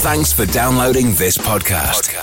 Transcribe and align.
Thanks 0.00 0.32
for 0.32 0.46
downloading 0.46 1.06
this 1.14 1.36
podcast. 1.36 2.14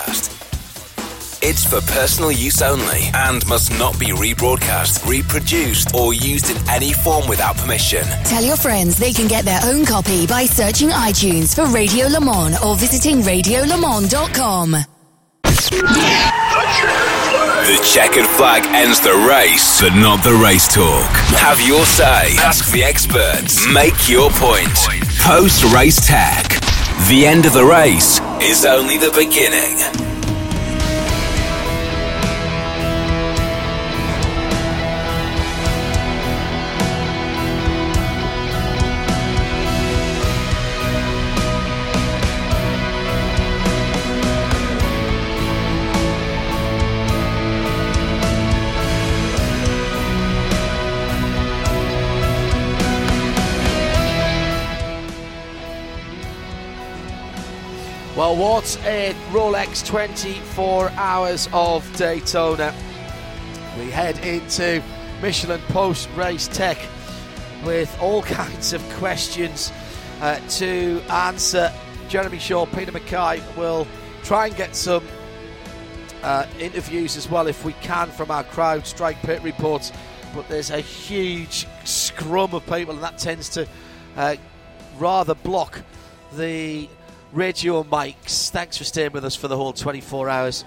It's 1.43 1.65
for 1.65 1.81
personal 1.93 2.31
use 2.31 2.61
only 2.61 3.09
and 3.13 3.45
must 3.47 3.77
not 3.77 3.99
be 3.99 4.07
rebroadcast, 4.07 5.05
reproduced, 5.07 5.93
or 5.93 6.13
used 6.13 6.49
in 6.49 6.57
any 6.69 6.93
form 6.93 7.27
without 7.27 7.57
permission. 7.57 8.03
Tell 8.23 8.43
your 8.43 8.55
friends 8.55 8.97
they 8.97 9.11
can 9.11 9.27
get 9.27 9.43
their 9.45 9.59
own 9.63 9.85
copy 9.85 10.25
by 10.25 10.45
searching 10.45 10.89
iTunes 10.89 11.53
for 11.53 11.65
Radio 11.65 12.07
Le 12.07 12.21
Mans 12.21 12.57
or 12.63 12.75
visiting 12.77 13.17
radiolemans.com. 13.21 14.71
The 17.65 17.89
checkered 17.93 18.27
flag 18.27 18.63
ends 18.67 18.99
the 19.01 19.13
race, 19.29 19.81
but 19.81 19.95
not 19.95 20.23
the 20.23 20.33
race 20.33 20.67
talk. 20.67 21.09
Have 21.37 21.59
your 21.61 21.85
say. 21.85 22.37
Ask 22.37 22.71
the 22.71 22.83
experts. 22.83 23.67
Make 23.67 24.07
your 24.09 24.29
point. 24.31 24.73
Post 25.19 25.63
race 25.73 26.05
tech. 26.07 26.64
The 26.97 27.27
end 27.27 27.45
of 27.45 27.53
the 27.53 27.63
race 27.63 28.19
is 28.41 28.65
only 28.65 28.97
the 28.97 29.11
beginning. 29.11 30.04
Well, 58.15 58.37
what 58.37 58.79
a 58.85 59.13
Rolex 59.31 59.85
24 59.85 60.89
hours 60.91 61.49
of 61.51 61.97
Daytona. 61.97 62.73
We 63.77 63.91
head 63.91 64.17
into 64.19 64.81
Michelin 65.21 65.59
post 65.67 66.07
race 66.15 66.47
tech 66.47 66.77
with 67.65 67.93
all 68.01 68.21
kinds 68.23 68.71
of 68.71 68.81
questions 68.91 69.73
uh, 70.21 70.39
to 70.51 71.01
answer. 71.09 71.73
Jeremy 72.07 72.39
Shaw, 72.39 72.65
Peter 72.67 72.93
Mackay 72.93 73.43
will 73.57 73.85
try 74.23 74.47
and 74.47 74.55
get 74.55 74.77
some 74.77 75.05
uh, 76.23 76.45
interviews 76.57 77.17
as 77.17 77.29
well 77.29 77.47
if 77.47 77.65
we 77.65 77.73
can 77.81 78.09
from 78.11 78.31
our 78.31 78.45
CrowdStrike 78.45 79.21
pit 79.23 79.43
reports. 79.43 79.91
But 80.33 80.47
there's 80.47 80.71
a 80.71 80.79
huge 80.79 81.67
scrum 81.83 82.53
of 82.53 82.65
people, 82.65 82.93
and 82.93 83.03
that 83.03 83.17
tends 83.17 83.49
to 83.49 83.67
uh, 84.15 84.37
rather 84.99 85.35
block 85.35 85.81
the 86.37 86.87
radio 87.33 87.83
mics. 87.83 88.49
Thanks 88.49 88.77
for 88.77 88.83
staying 88.83 89.11
with 89.11 89.25
us 89.25 89.35
for 89.35 89.47
the 89.47 89.57
whole 89.57 89.73
24 89.73 90.29
hours. 90.29 90.65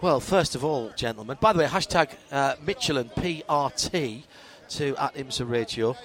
Well, 0.00 0.20
first 0.20 0.54
of 0.54 0.64
all, 0.64 0.90
gentlemen, 0.90 1.38
by 1.40 1.52
the 1.52 1.60
way, 1.60 1.66
hashtag 1.66 2.14
uh, 2.30 2.54
Michelin 2.64 3.10
PRT 3.10 4.22
to 4.70 4.96
at 4.96 5.14
IMSA 5.14 5.48
Radio. 5.48 5.96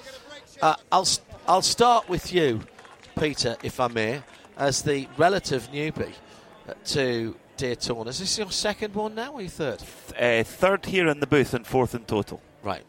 Uh, 0.62 0.76
I'll, 0.92 1.08
I'll 1.48 1.62
start 1.62 2.10
with 2.10 2.34
you, 2.34 2.62
Peter, 3.20 3.56
if 3.64 3.80
I 3.80 3.88
may, 3.88 4.24
as 4.58 4.82
the 4.82 5.08
relative 5.18 5.70
newbie 5.72 6.14
to 6.86 7.36
Daytona. 7.58 8.10
Is 8.10 8.20
this 8.20 8.38
your 8.38 8.52
second 8.52 8.96
one 8.96 9.16
now 9.16 9.34
or 9.34 9.42
your 9.42 9.50
third? 9.50 9.84
Uh, 10.20 10.44
third 10.44 10.86
here 10.86 11.08
in 11.08 11.20
the 11.20 11.28
booth 11.28 11.54
and 11.54 11.66
fourth 11.66 11.94
in 11.94 12.06
total. 12.06 12.42
Right. 12.64 12.84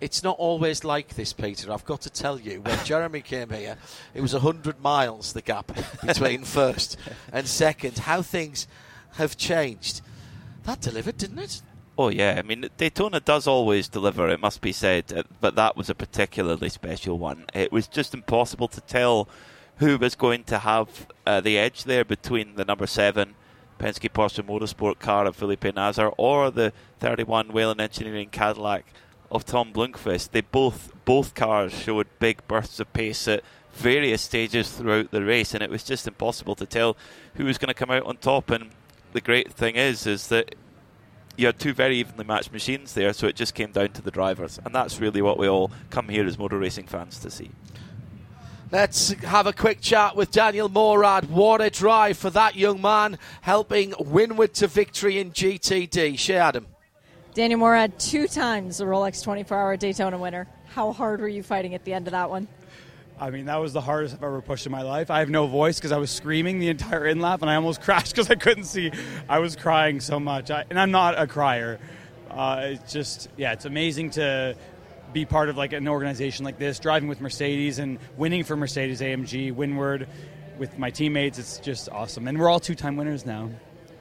It's 0.00 0.22
not 0.22 0.36
always 0.38 0.84
like 0.84 1.14
this, 1.14 1.32
Peter. 1.32 1.70
I've 1.70 1.84
got 1.84 2.00
to 2.02 2.10
tell 2.10 2.40
you. 2.40 2.60
When 2.62 2.84
Jeremy 2.84 3.20
came 3.20 3.50
here, 3.50 3.76
it 4.14 4.20
was 4.20 4.32
100 4.32 4.80
miles 4.80 5.32
the 5.32 5.42
gap 5.42 5.72
between 6.06 6.44
first 6.44 6.96
and 7.32 7.46
second. 7.46 7.98
How 7.98 8.22
things 8.22 8.66
have 9.16 9.36
changed. 9.36 10.00
That 10.64 10.80
delivered, 10.80 11.18
didn't 11.18 11.38
it? 11.38 11.62
Oh 11.98 12.08
yeah, 12.08 12.36
I 12.38 12.42
mean 12.42 12.68
Daytona 12.78 13.20
does 13.20 13.46
always 13.46 13.88
deliver. 13.88 14.28
It 14.28 14.40
must 14.40 14.62
be 14.62 14.72
said, 14.72 15.12
uh, 15.14 15.22
but 15.40 15.54
that 15.56 15.76
was 15.76 15.90
a 15.90 15.94
particularly 15.94 16.70
special 16.70 17.18
one. 17.18 17.44
It 17.52 17.72
was 17.72 17.86
just 17.86 18.14
impossible 18.14 18.68
to 18.68 18.80
tell 18.80 19.28
who 19.76 19.98
was 19.98 20.14
going 20.14 20.44
to 20.44 20.58
have 20.60 21.06
uh, 21.26 21.40
the 21.40 21.58
edge 21.58 21.84
there 21.84 22.04
between 22.04 22.54
the 22.54 22.64
number 22.64 22.86
seven 22.86 23.34
Penske 23.78 24.10
Porsche 24.10 24.42
Motorsport 24.42 24.98
car 24.98 25.26
of 25.26 25.36
Felipe 25.36 25.74
Nasr 25.74 26.08
or 26.16 26.50
the 26.50 26.72
31 27.00 27.48
Whelen 27.48 27.80
Engineering 27.80 28.28
Cadillac 28.30 28.84
of 29.30 29.44
Tom 29.44 29.72
Blomqvist. 29.72 30.30
They 30.30 30.40
both 30.40 30.92
both 31.04 31.34
cars 31.34 31.72
showed 31.72 32.06
big 32.18 32.46
bursts 32.48 32.80
of 32.80 32.92
pace 32.92 33.26
at 33.28 33.42
various 33.72 34.22
stages 34.22 34.70
throughout 34.70 35.10
the 35.10 35.24
race, 35.24 35.54
and 35.54 35.62
it 35.62 35.70
was 35.70 35.84
just 35.84 36.06
impossible 36.06 36.54
to 36.56 36.66
tell 36.66 36.96
who 37.34 37.44
was 37.44 37.58
going 37.58 37.68
to 37.68 37.74
come 37.74 37.90
out 37.90 38.04
on 38.04 38.16
top. 38.16 38.50
And 38.50 38.70
the 39.12 39.20
great 39.20 39.52
thing 39.52 39.76
is, 39.76 40.06
is 40.06 40.28
that 40.28 40.54
you 41.36 41.46
had 41.46 41.58
two 41.58 41.72
very 41.72 41.96
evenly 41.96 42.24
matched 42.24 42.52
machines 42.52 42.94
there, 42.94 43.12
so 43.12 43.26
it 43.26 43.36
just 43.36 43.54
came 43.54 43.72
down 43.72 43.90
to 43.90 44.02
the 44.02 44.10
drivers, 44.10 44.58
and 44.64 44.74
that's 44.74 45.00
really 45.00 45.22
what 45.22 45.38
we 45.38 45.48
all 45.48 45.70
come 45.90 46.08
here 46.08 46.26
as 46.26 46.38
motor 46.38 46.58
racing 46.58 46.86
fans 46.86 47.18
to 47.20 47.30
see. 47.30 47.50
Let's 48.72 49.10
have 49.24 49.48
a 49.48 49.52
quick 49.52 49.80
chat 49.80 50.14
with 50.14 50.30
Daniel 50.30 50.68
Morad. 50.68 51.28
What 51.28 51.60
a 51.60 51.70
drive 51.70 52.16
for 52.18 52.30
that 52.30 52.54
young 52.54 52.80
man, 52.80 53.18
helping 53.40 53.92
Winward 53.92 54.52
to 54.54 54.68
victory 54.68 55.18
in 55.18 55.32
GTD. 55.32 56.16
Shea 56.16 56.36
Adam. 56.36 56.66
Daniel 57.32 57.60
Morad, 57.60 57.96
two 58.00 58.26
times 58.26 58.78
the 58.78 58.84
Rolex 58.84 59.22
24 59.22 59.56
Hour 59.56 59.76
Daytona 59.76 60.18
winner. 60.18 60.48
How 60.74 60.92
hard 60.92 61.20
were 61.20 61.28
you 61.28 61.44
fighting 61.44 61.76
at 61.76 61.84
the 61.84 61.92
end 61.92 62.08
of 62.08 62.10
that 62.10 62.28
one? 62.28 62.48
I 63.20 63.30
mean, 63.30 63.44
that 63.44 63.58
was 63.58 63.72
the 63.72 63.80
hardest 63.80 64.16
I've 64.16 64.24
ever 64.24 64.40
pushed 64.40 64.66
in 64.66 64.72
my 64.72 64.82
life. 64.82 65.12
I 65.12 65.20
have 65.20 65.30
no 65.30 65.46
voice 65.46 65.78
because 65.78 65.92
I 65.92 65.98
was 65.98 66.10
screaming 66.10 66.58
the 66.58 66.68
entire 66.68 67.06
in 67.06 67.20
lap, 67.20 67.40
and 67.42 67.50
I 67.50 67.54
almost 67.54 67.82
crashed 67.82 68.16
because 68.16 68.30
I 68.30 68.34
couldn't 68.34 68.64
see. 68.64 68.90
I 69.28 69.38
was 69.38 69.54
crying 69.54 70.00
so 70.00 70.18
much, 70.18 70.50
I, 70.50 70.64
and 70.70 70.80
I'm 70.80 70.90
not 70.90 71.20
a 71.20 71.28
crier. 71.28 71.78
Uh, 72.28 72.62
it's 72.72 72.92
just, 72.92 73.28
yeah, 73.36 73.52
it's 73.52 73.64
amazing 73.64 74.10
to 74.12 74.56
be 75.12 75.24
part 75.24 75.48
of 75.48 75.56
like 75.56 75.72
an 75.72 75.86
organization 75.86 76.44
like 76.44 76.58
this, 76.58 76.80
driving 76.80 77.08
with 77.08 77.20
Mercedes 77.20 77.78
and 77.78 78.00
winning 78.16 78.42
for 78.42 78.56
Mercedes 78.56 79.00
AMG, 79.00 79.54
Winward, 79.54 80.08
with 80.58 80.78
my 80.78 80.90
teammates. 80.90 81.38
It's 81.38 81.58
just 81.58 81.88
awesome, 81.90 82.26
and 82.26 82.40
we're 82.40 82.48
all 82.48 82.60
two-time 82.60 82.96
winners 82.96 83.24
now. 83.24 83.50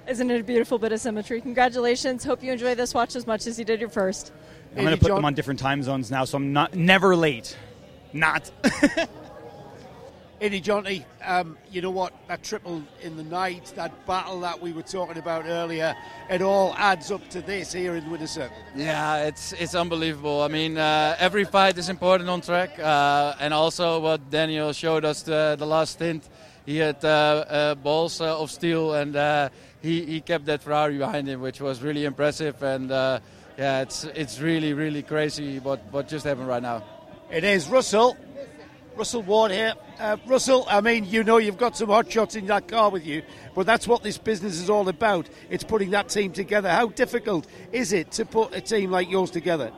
Isn't 0.09 0.31
it 0.31 0.41
a 0.41 0.43
beautiful 0.43 0.79
bit 0.79 0.91
of 0.91 0.99
symmetry? 0.99 1.39
Congratulations. 1.39 2.23
Hope 2.23 2.41
you 2.41 2.51
enjoy 2.51 2.73
this 2.73 2.95
watch 2.95 3.15
as 3.15 3.27
much 3.27 3.45
as 3.45 3.59
you 3.59 3.65
did 3.65 3.79
your 3.79 3.89
first. 3.89 4.31
I'm 4.75 4.83
going 4.83 4.97
to 4.97 4.99
put 4.99 5.13
them 5.13 5.23
on 5.23 5.35
different 5.35 5.59
time 5.59 5.83
zones 5.83 6.09
now, 6.09 6.25
so 6.25 6.37
I'm 6.37 6.51
not 6.51 6.73
never 6.73 7.15
late. 7.15 7.55
Not. 8.11 8.49
Eddie 10.41 10.61
Johnny, 10.61 11.05
um, 11.23 11.57
you 11.69 11.81
know 11.83 11.91
what? 11.91 12.13
That 12.27 12.41
triple 12.41 12.81
in 13.03 13.17
the 13.17 13.23
night, 13.23 13.71
that 13.75 14.07
battle 14.07 14.39
that 14.39 14.59
we 14.59 14.71
were 14.71 14.81
talking 14.81 15.17
about 15.17 15.45
earlier, 15.45 15.95
it 16.29 16.41
all 16.41 16.73
adds 16.77 17.11
up 17.11 17.27
to 17.29 17.41
this 17.41 17.71
here 17.71 17.95
in 17.95 18.09
Winterset. 18.09 18.49
Yeah, 18.75 19.25
it's 19.25 19.51
it's 19.53 19.75
unbelievable. 19.75 20.41
I 20.41 20.47
mean, 20.47 20.77
uh, 20.77 21.17
every 21.19 21.43
fight 21.43 21.77
is 21.77 21.89
important 21.89 22.29
on 22.29 22.41
track, 22.41 22.79
uh, 22.79 23.35
and 23.39 23.53
also 23.53 23.99
what 23.99 24.29
Daniel 24.31 24.71
showed 24.73 25.05
us 25.05 25.21
the, 25.21 25.55
the 25.59 25.67
last 25.67 25.93
stint. 25.93 26.27
He 26.69 26.77
had 26.77 27.03
uh, 27.03 27.09
uh 27.09 27.75
balls 27.75 28.21
uh, 28.21 28.39
of 28.39 28.51
steel, 28.51 28.93
and 28.93 29.49
he, 29.81 30.05
he 30.05 30.21
kept 30.21 30.45
that 30.45 30.61
Ferrari 30.61 30.99
behind 30.99 31.27
him, 31.27 31.41
which 31.41 31.59
was 31.59 31.81
really 31.81 32.05
impressive. 32.05 32.61
And 32.61 32.91
yeah, 32.91 33.81
it's 33.81 34.03
it's 34.03 34.39
really 34.39 34.73
really 34.73 35.01
crazy 35.01 35.57
what 35.57 35.81
what 35.91 36.07
just 36.07 36.25
happened 36.25 36.47
right 36.47 36.61
now. 36.61 36.83
It 37.31 37.43
is 37.43 37.67
Russell. 37.67 38.15
Russell 38.95 39.23
Ward 39.23 39.49
here. 39.49 39.73
Uh, 39.97 40.17
Russell, 40.27 40.65
I 40.69 40.81
mean, 40.81 41.05
you 41.05 41.23
know 41.23 41.37
you've 41.37 41.57
got 41.57 41.75
some 41.75 41.89
hot 41.89 42.11
shots 42.11 42.35
in 42.35 42.45
that 42.47 42.67
car 42.67 42.91
with 42.91 43.03
you, 43.03 43.23
but 43.55 43.65
that's 43.65 43.87
what 43.87 44.03
this 44.03 44.19
business 44.19 44.61
is 44.61 44.69
all 44.69 44.87
about. 44.89 45.27
It's 45.49 45.63
putting 45.63 45.89
that 45.91 46.09
team 46.09 46.33
together. 46.33 46.69
How 46.69 46.89
difficult 46.89 47.47
is 47.71 47.93
it 47.93 48.11
to 48.11 48.25
put 48.25 48.53
a 48.53 48.61
team 48.61 48.91
like 48.91 49.09
yours 49.09 49.31
together? 49.31 49.71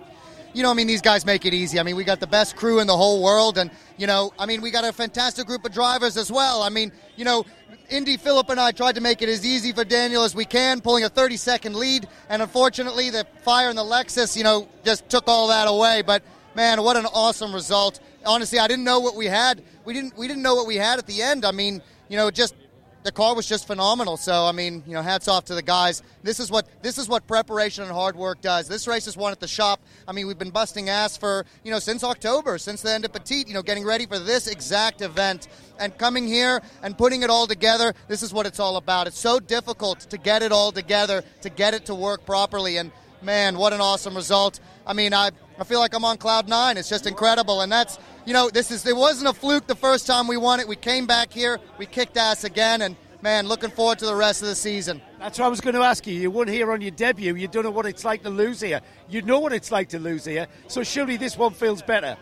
You 0.53 0.63
know, 0.63 0.71
I 0.71 0.73
mean, 0.73 0.87
these 0.87 1.01
guys 1.01 1.25
make 1.25 1.45
it 1.45 1.53
easy. 1.53 1.79
I 1.79 1.83
mean, 1.83 1.95
we 1.95 2.03
got 2.03 2.19
the 2.19 2.27
best 2.27 2.57
crew 2.57 2.79
in 2.79 2.87
the 2.87 2.97
whole 2.97 3.23
world, 3.23 3.57
and, 3.57 3.71
you 3.97 4.05
know, 4.05 4.33
I 4.37 4.45
mean, 4.45 4.61
we 4.61 4.69
got 4.69 4.83
a 4.83 4.91
fantastic 4.91 5.47
group 5.47 5.63
of 5.63 5.71
drivers 5.71 6.17
as 6.17 6.29
well. 6.29 6.61
I 6.61 6.69
mean, 6.69 6.91
you 7.15 7.23
know, 7.23 7.45
Indy 7.89 8.17
Philip 8.17 8.49
and 8.49 8.59
I 8.59 8.71
tried 8.71 8.95
to 8.95 9.01
make 9.01 9.21
it 9.21 9.29
as 9.29 9.45
easy 9.45 9.73
for 9.73 9.83
Daniel 9.83 10.23
as 10.23 10.33
we 10.33 10.45
can, 10.45 10.81
pulling 10.81 11.03
a 11.03 11.09
30 11.09 11.37
second 11.37 11.75
lead, 11.75 12.07
and 12.29 12.41
unfortunately, 12.41 13.09
the 13.09 13.25
fire 13.43 13.69
in 13.69 13.75
the 13.75 13.83
Lexus, 13.83 14.35
you 14.35 14.43
know, 14.43 14.67
just 14.83 15.09
took 15.09 15.27
all 15.27 15.47
that 15.49 15.67
away. 15.67 16.01
But 16.01 16.23
man, 16.55 16.81
what 16.81 16.97
an 16.97 17.05
awesome 17.05 17.53
result! 17.53 17.99
Honestly, 18.25 18.59
I 18.59 18.67
didn't 18.67 18.85
know 18.85 18.99
what 18.99 19.15
we 19.15 19.25
had. 19.25 19.61
We 19.83 19.93
didn't 19.93 20.17
we 20.17 20.27
didn't 20.27 20.43
know 20.43 20.55
what 20.55 20.67
we 20.67 20.77
had 20.77 20.99
at 20.99 21.07
the 21.07 21.21
end. 21.21 21.43
I 21.43 21.51
mean, 21.51 21.81
you 22.07 22.17
know, 22.17 22.31
just 22.31 22.55
the 23.03 23.11
car 23.11 23.35
was 23.35 23.47
just 23.47 23.67
phenomenal. 23.67 24.17
So 24.17 24.45
I 24.45 24.51
mean, 24.51 24.83
you 24.85 24.93
know, 24.93 25.01
hats 25.01 25.27
off 25.27 25.45
to 25.45 25.55
the 25.55 25.61
guys. 25.61 26.03
This 26.23 26.39
is 26.39 26.51
what 26.51 26.67
this 26.81 26.97
is 26.97 27.07
what 27.07 27.27
preparation 27.27 27.83
and 27.83 27.91
hard 27.91 28.15
work 28.15 28.41
does. 28.41 28.67
This 28.67 28.87
race 28.87 29.07
is 29.07 29.17
won 29.17 29.31
at 29.31 29.39
the 29.39 29.47
shop. 29.47 29.79
I 30.07 30.11
mean, 30.11 30.27
we've 30.27 30.37
been 30.37 30.51
busting 30.51 30.89
ass 30.89 31.17
for 31.17 31.45
you 31.63 31.71
know 31.71 31.79
since 31.79 32.03
October, 32.03 32.57
since 32.57 32.81
the 32.81 32.91
end 32.91 33.05
of 33.05 33.13
Petit. 33.13 33.45
You 33.47 33.53
know, 33.53 33.63
getting 33.63 33.85
ready 33.85 34.05
for 34.05 34.19
this 34.19 34.47
exact 34.47 35.01
event 35.01 35.47
and 35.79 35.97
coming 35.97 36.27
here 36.27 36.61
and 36.83 36.97
putting 36.97 37.23
it 37.23 37.29
all 37.29 37.47
together. 37.47 37.93
This 38.07 38.23
is 38.23 38.33
what 38.33 38.45
it's 38.45 38.59
all 38.59 38.77
about. 38.77 39.07
It's 39.07 39.19
so 39.19 39.39
difficult 39.39 40.01
to 40.01 40.17
get 40.17 40.43
it 40.43 40.51
all 40.51 40.71
together, 40.71 41.23
to 41.41 41.49
get 41.49 41.73
it 41.73 41.85
to 41.85 41.95
work 41.95 42.25
properly, 42.25 42.77
and 42.77 42.91
man, 43.21 43.57
what 43.57 43.73
an 43.73 43.81
awesome 43.81 44.15
result. 44.15 44.59
I 44.85 44.93
mean, 44.93 45.13
I, 45.13 45.31
I 45.61 45.63
feel 45.63 45.79
like 45.79 45.93
I'm 45.93 46.03
on 46.03 46.17
cloud 46.17 46.49
nine. 46.49 46.75
It's 46.75 46.89
just 46.89 47.05
incredible. 47.05 47.61
And 47.61 47.71
that's, 47.71 47.99
you 48.25 48.33
know, 48.33 48.49
this 48.49 48.71
is, 48.71 48.83
it 48.87 48.95
wasn't 48.95 49.29
a 49.29 49.33
fluke 49.33 49.67
the 49.67 49.75
first 49.75 50.07
time 50.07 50.25
we 50.25 50.35
won 50.35 50.59
it. 50.59 50.67
We 50.67 50.75
came 50.75 51.05
back 51.05 51.31
here, 51.31 51.59
we 51.77 51.85
kicked 51.85 52.17
ass 52.17 52.43
again, 52.43 52.81
and 52.81 52.95
man, 53.21 53.47
looking 53.47 53.69
forward 53.69 53.99
to 53.99 54.07
the 54.07 54.15
rest 54.15 54.41
of 54.41 54.47
the 54.47 54.55
season. 54.55 55.03
That's 55.19 55.37
what 55.37 55.45
I 55.45 55.49
was 55.49 55.61
going 55.61 55.75
to 55.75 55.81
ask 55.81 56.07
you. 56.07 56.15
You 56.15 56.31
won 56.31 56.47
here 56.47 56.71
on 56.71 56.81
your 56.81 56.89
debut. 56.89 57.35
You 57.35 57.47
don't 57.47 57.61
know 57.63 57.69
what 57.69 57.85
it's 57.85 58.03
like 58.03 58.23
to 58.23 58.31
lose 58.31 58.59
here. 58.59 58.81
You 59.07 59.21
know 59.21 59.39
what 59.39 59.53
it's 59.53 59.71
like 59.71 59.89
to 59.89 59.99
lose 59.99 60.25
here. 60.25 60.47
So 60.67 60.81
surely 60.81 61.15
this 61.17 61.37
one 61.37 61.53
feels 61.53 61.83
better. 61.83 62.17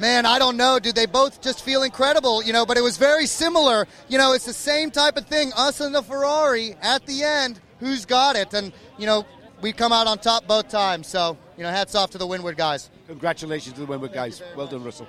Man, 0.00 0.24
I 0.24 0.38
don't 0.38 0.56
know, 0.56 0.78
dude. 0.78 0.94
They 0.94 1.04
both 1.04 1.42
just 1.42 1.62
feel 1.62 1.82
incredible, 1.82 2.42
you 2.42 2.54
know, 2.54 2.64
but 2.64 2.78
it 2.78 2.82
was 2.82 2.96
very 2.96 3.26
similar. 3.26 3.86
You 4.08 4.16
know, 4.16 4.32
it's 4.32 4.46
the 4.46 4.54
same 4.54 4.90
type 4.90 5.18
of 5.18 5.26
thing. 5.26 5.52
Us 5.58 5.82
and 5.82 5.94
the 5.94 6.02
Ferrari 6.02 6.74
at 6.80 7.04
the 7.04 7.22
end, 7.22 7.60
who's 7.80 8.06
got 8.06 8.34
it? 8.34 8.54
And, 8.54 8.72
you 8.96 9.04
know, 9.04 9.26
we 9.60 9.72
come 9.72 9.92
out 9.92 10.06
on 10.06 10.18
top 10.18 10.46
both 10.46 10.68
times. 10.68 11.06
So, 11.06 11.36
you 11.56 11.62
know, 11.62 11.70
hats 11.70 11.94
off 11.94 12.10
to 12.10 12.18
the 12.18 12.26
Winward 12.26 12.56
guys. 12.56 12.90
Congratulations 13.06 13.74
to 13.74 13.84
the 13.84 13.86
Winward 13.86 14.12
guys. 14.12 14.42
Well 14.56 14.66
done, 14.66 14.84
Russell. 14.84 15.08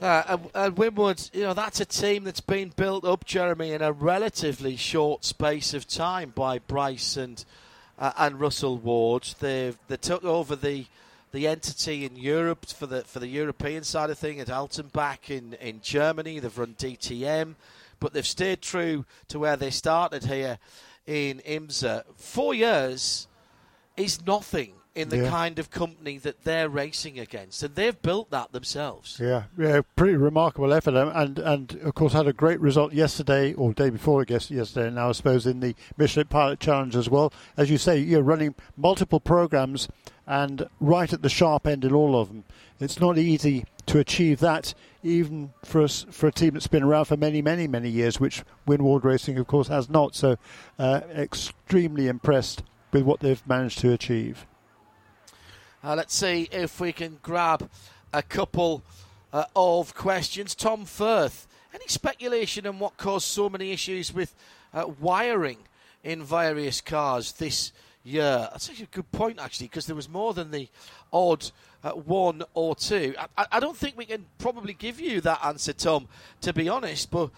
Uh, 0.00 0.22
and, 0.28 0.50
and 0.54 0.76
Winward, 0.76 1.34
you 1.34 1.42
know, 1.42 1.54
that's 1.54 1.80
a 1.80 1.84
team 1.84 2.24
that's 2.24 2.40
been 2.40 2.72
built 2.76 3.04
up, 3.04 3.24
Jeremy, 3.24 3.72
in 3.72 3.82
a 3.82 3.90
relatively 3.90 4.76
short 4.76 5.24
space 5.24 5.74
of 5.74 5.88
time 5.88 6.32
by 6.34 6.60
Bryce 6.60 7.16
and 7.16 7.44
uh, 7.98 8.12
and 8.16 8.38
Russell 8.38 8.78
Ward. 8.78 9.28
They 9.40 9.74
they 9.88 9.96
took 9.96 10.24
over 10.24 10.54
the 10.54 10.86
the 11.32 11.48
entity 11.48 12.04
in 12.04 12.14
Europe 12.14 12.66
for 12.66 12.86
the 12.86 13.02
for 13.02 13.18
the 13.18 13.26
European 13.26 13.82
side 13.82 14.10
of 14.10 14.18
thing 14.18 14.38
at 14.38 14.46
Altenbach 14.46 15.30
in 15.30 15.54
in 15.54 15.80
Germany. 15.80 16.38
They've 16.38 16.56
run 16.56 16.76
DTM, 16.78 17.56
but 17.98 18.12
they've 18.12 18.24
stayed 18.24 18.62
true 18.62 19.04
to 19.26 19.40
where 19.40 19.56
they 19.56 19.70
started 19.70 20.26
here 20.26 20.58
in 21.08 21.40
IMSA. 21.46 22.04
Four 22.16 22.52
years 22.52 23.26
is 23.96 24.24
nothing 24.24 24.74
in 24.94 25.10
the 25.10 25.18
Yeah. 25.18 25.30
kind 25.30 25.58
of 25.58 25.70
company 25.70 26.18
that 26.18 26.44
they're 26.44 26.68
racing 26.68 27.18
against, 27.18 27.62
and 27.62 27.74
they've 27.74 28.00
built 28.02 28.30
that 28.30 28.52
themselves. 28.52 29.18
Yeah, 29.20 29.44
yeah, 29.56 29.82
pretty 29.96 30.16
remarkable 30.16 30.72
effort, 30.72 30.94
and 30.94 31.38
and 31.38 31.78
of 31.82 31.94
course 31.94 32.12
had 32.12 32.26
a 32.26 32.32
great 32.32 32.60
result 32.60 32.92
yesterday 32.92 33.52
or 33.54 33.72
day 33.72 33.90
before, 33.90 34.22
I 34.22 34.24
guess 34.24 34.50
yesterday. 34.50 34.90
Now 34.90 35.10
I 35.10 35.12
suppose 35.12 35.46
in 35.46 35.60
the 35.60 35.74
Michelin 35.96 36.26
Pilot 36.26 36.60
Challenge 36.60 36.96
as 36.96 37.08
well. 37.08 37.32
As 37.56 37.70
you 37.70 37.78
say, 37.78 37.98
you're 37.98 38.22
running 38.22 38.54
multiple 38.76 39.20
programs 39.20 39.88
and 40.26 40.66
right 40.80 41.12
at 41.12 41.22
the 41.22 41.28
sharp 41.28 41.66
end 41.66 41.84
in 41.84 41.94
all 41.94 42.20
of 42.20 42.28
them. 42.28 42.44
It's 42.80 43.00
not 43.00 43.16
easy 43.18 43.64
to 43.86 43.98
achieve 43.98 44.40
that, 44.40 44.74
even 45.02 45.52
for 45.64 45.82
us 45.82 46.04
for 46.10 46.26
a 46.26 46.32
team 46.32 46.52
that's 46.54 46.66
been 46.66 46.82
around 46.82 47.06
for 47.06 47.16
many, 47.16 47.40
many, 47.40 47.66
many 47.66 47.88
years, 47.88 48.20
which 48.20 48.42
Winward 48.66 49.04
Racing, 49.04 49.38
of 49.38 49.46
course, 49.46 49.68
has 49.68 49.88
not. 49.88 50.14
So, 50.14 50.36
uh, 50.78 51.00
extremely 51.16 52.06
impressed 52.08 52.62
with 52.92 53.02
what 53.02 53.20
they've 53.20 53.42
managed 53.46 53.78
to 53.78 53.92
achieve. 53.92 54.46
Uh, 55.82 55.94
let's 55.94 56.14
see 56.14 56.48
if 56.50 56.80
we 56.80 56.92
can 56.92 57.18
grab 57.22 57.70
a 58.12 58.22
couple 58.22 58.82
uh, 59.32 59.44
of 59.54 59.94
questions. 59.94 60.54
Tom 60.54 60.84
Firth, 60.84 61.46
any 61.72 61.86
speculation 61.86 62.66
on 62.66 62.80
what 62.80 62.96
caused 62.96 63.28
so 63.28 63.48
many 63.48 63.70
issues 63.70 64.12
with 64.12 64.34
uh, 64.74 64.86
wiring 65.00 65.58
in 66.02 66.24
various 66.24 66.80
cars 66.80 67.32
this 67.32 67.72
year? 68.02 68.48
That's 68.50 68.68
actually 68.68 68.88
a 68.92 68.96
good 68.96 69.12
point, 69.12 69.38
actually, 69.40 69.68
because 69.68 69.86
there 69.86 69.94
was 69.94 70.08
more 70.08 70.34
than 70.34 70.50
the 70.50 70.68
odd 71.12 71.48
uh, 71.84 71.90
one 71.92 72.42
or 72.54 72.74
two. 72.74 73.14
I, 73.36 73.46
I- 73.52 73.60
don't 73.60 73.76
think 73.76 73.96
we 73.96 74.06
can 74.06 74.26
probably 74.38 74.72
give 74.74 74.98
you 74.98 75.20
that 75.20 75.44
answer, 75.44 75.72
Tom, 75.72 76.08
to 76.40 76.52
be 76.52 76.68
honest, 76.68 77.10
but 77.12 77.30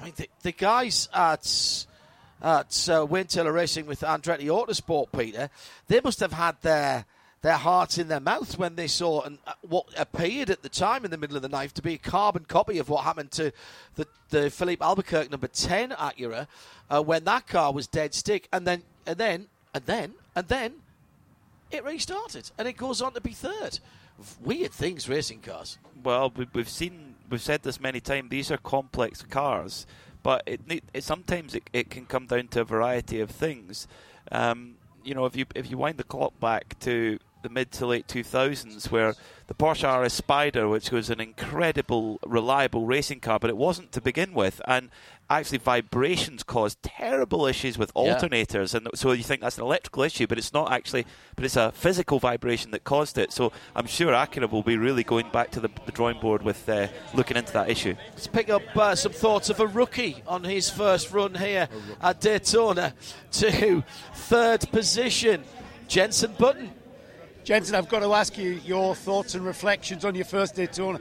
I 0.00 0.04
mean, 0.06 0.14
the, 0.16 0.28
the 0.42 0.52
guys 0.52 1.08
at 1.14 1.86
at 2.42 2.88
uh, 2.90 3.06
Taylor 3.24 3.52
Racing 3.52 3.86
with 3.86 4.00
Andretti 4.00 4.46
Autosport, 4.46 5.06
Peter, 5.16 5.48
they 5.86 6.00
must 6.02 6.20
have 6.20 6.32
had 6.32 6.60
their 6.60 7.06
their 7.44 7.58
hearts 7.58 7.98
in 7.98 8.08
their 8.08 8.20
mouths 8.20 8.56
when 8.56 8.74
they 8.74 8.86
saw 8.86 9.20
an, 9.20 9.38
uh, 9.46 9.52
what 9.60 9.84
appeared 9.98 10.48
at 10.48 10.62
the 10.62 10.68
time 10.70 11.04
in 11.04 11.10
the 11.10 11.18
middle 11.18 11.36
of 11.36 11.42
the 11.42 11.48
night 11.48 11.74
to 11.74 11.82
be 11.82 11.92
a 11.92 11.98
carbon 11.98 12.42
copy 12.48 12.78
of 12.78 12.88
what 12.88 13.04
happened 13.04 13.30
to 13.30 13.52
the, 13.96 14.06
the 14.30 14.48
Filipe 14.48 14.80
Albuquerque 14.80 15.28
number 15.28 15.46
10 15.46 15.90
Acura 15.90 16.46
uh, 16.88 17.02
when 17.02 17.22
that 17.24 17.46
car 17.46 17.70
was 17.70 17.86
dead 17.86 18.14
stick. 18.14 18.48
And 18.50 18.66
then, 18.66 18.82
and 19.06 19.18
then, 19.18 19.48
and 19.74 19.84
then, 19.84 20.14
and 20.34 20.48
then 20.48 20.72
it 21.70 21.84
restarted. 21.84 22.50
And 22.56 22.66
it 22.66 22.78
goes 22.78 23.02
on 23.02 23.12
to 23.12 23.20
be 23.20 23.32
third. 23.32 23.78
Weird 24.42 24.72
things, 24.72 25.06
racing 25.06 25.40
cars. 25.40 25.76
Well, 26.02 26.32
we, 26.34 26.46
we've 26.54 26.66
seen, 26.66 27.14
we've 27.28 27.42
said 27.42 27.62
this 27.62 27.78
many 27.78 28.00
times. 28.00 28.30
These 28.30 28.50
are 28.52 28.56
complex 28.56 29.20
cars, 29.20 29.86
but 30.22 30.44
it, 30.46 30.66
need- 30.66 30.84
it 30.94 31.04
sometimes 31.04 31.54
it, 31.54 31.68
it 31.74 31.90
can 31.90 32.06
come 32.06 32.24
down 32.24 32.48
to 32.48 32.62
a 32.62 32.64
variety 32.64 33.20
of 33.20 33.30
things. 33.30 33.86
Um, 34.32 34.76
you 35.02 35.14
know, 35.14 35.26
if 35.26 35.36
you 35.36 35.44
if 35.54 35.70
you 35.70 35.76
wind 35.76 35.98
the 35.98 36.04
clock 36.04 36.32
back 36.40 36.78
to 36.80 37.18
the 37.44 37.50
mid 37.50 37.70
to 37.72 37.86
late 37.86 38.08
2000s, 38.08 38.90
where 38.90 39.14
the 39.46 39.54
Porsche 39.54 39.84
RS 40.04 40.14
Spider, 40.14 40.66
which 40.68 40.90
was 40.90 41.10
an 41.10 41.20
incredible, 41.20 42.18
reliable 42.26 42.86
racing 42.86 43.20
car, 43.20 43.38
but 43.38 43.50
it 43.50 43.56
wasn't 43.56 43.92
to 43.92 44.00
begin 44.00 44.32
with, 44.32 44.60
and 44.66 44.88
actually 45.28 45.58
vibrations 45.58 46.42
caused 46.42 46.82
terrible 46.82 47.44
issues 47.46 47.76
with 47.78 47.92
Yeah. 47.94 48.14
alternators, 48.16 48.74
and 48.74 48.88
so 48.94 49.12
you 49.12 49.22
think 49.22 49.42
that's 49.42 49.58
an 49.58 49.64
electrical 49.64 50.02
issue, 50.02 50.26
but 50.26 50.38
it's 50.38 50.52
not 50.54 50.72
actually, 50.72 51.04
but 51.36 51.44
it's 51.44 51.56
a 51.56 51.72
physical 51.72 52.18
vibration 52.18 52.70
that 52.70 52.84
caused 52.84 53.18
it. 53.18 53.32
So 53.32 53.52
I'm 53.76 53.86
sure 53.86 54.12
Acura 54.12 54.50
will 54.50 54.62
be 54.62 54.76
really 54.78 55.04
going 55.04 55.28
back 55.30 55.50
to 55.52 55.60
the, 55.60 55.68
the 55.84 55.92
drawing 55.92 56.18
board 56.20 56.42
with 56.42 56.66
uh, 56.68 56.88
looking 57.14 57.36
into 57.36 57.52
that 57.52 57.68
issue. 57.68 57.94
Let's 58.12 58.26
pick 58.26 58.48
up 58.48 58.62
uh, 58.74 58.94
some 58.94 59.12
thoughts 59.12 59.50
of 59.50 59.60
a 59.60 59.66
rookie 59.66 60.22
on 60.26 60.44
his 60.44 60.70
first 60.70 61.12
run 61.12 61.34
here 61.34 61.68
at 62.00 62.20
Daytona 62.20 62.94
to 63.32 63.82
third 64.14 64.70
position, 64.72 65.44
Jenson 65.86 66.34
Button. 66.38 66.72
Jenson, 67.44 67.74
I've 67.74 67.88
got 67.88 68.00
to 68.00 68.14
ask 68.14 68.38
you 68.38 68.58
your 68.64 68.94
thoughts 68.94 69.34
and 69.34 69.44
reflections 69.44 70.06
on 70.06 70.14
your 70.14 70.24
first 70.24 70.54
Daytona. 70.54 70.98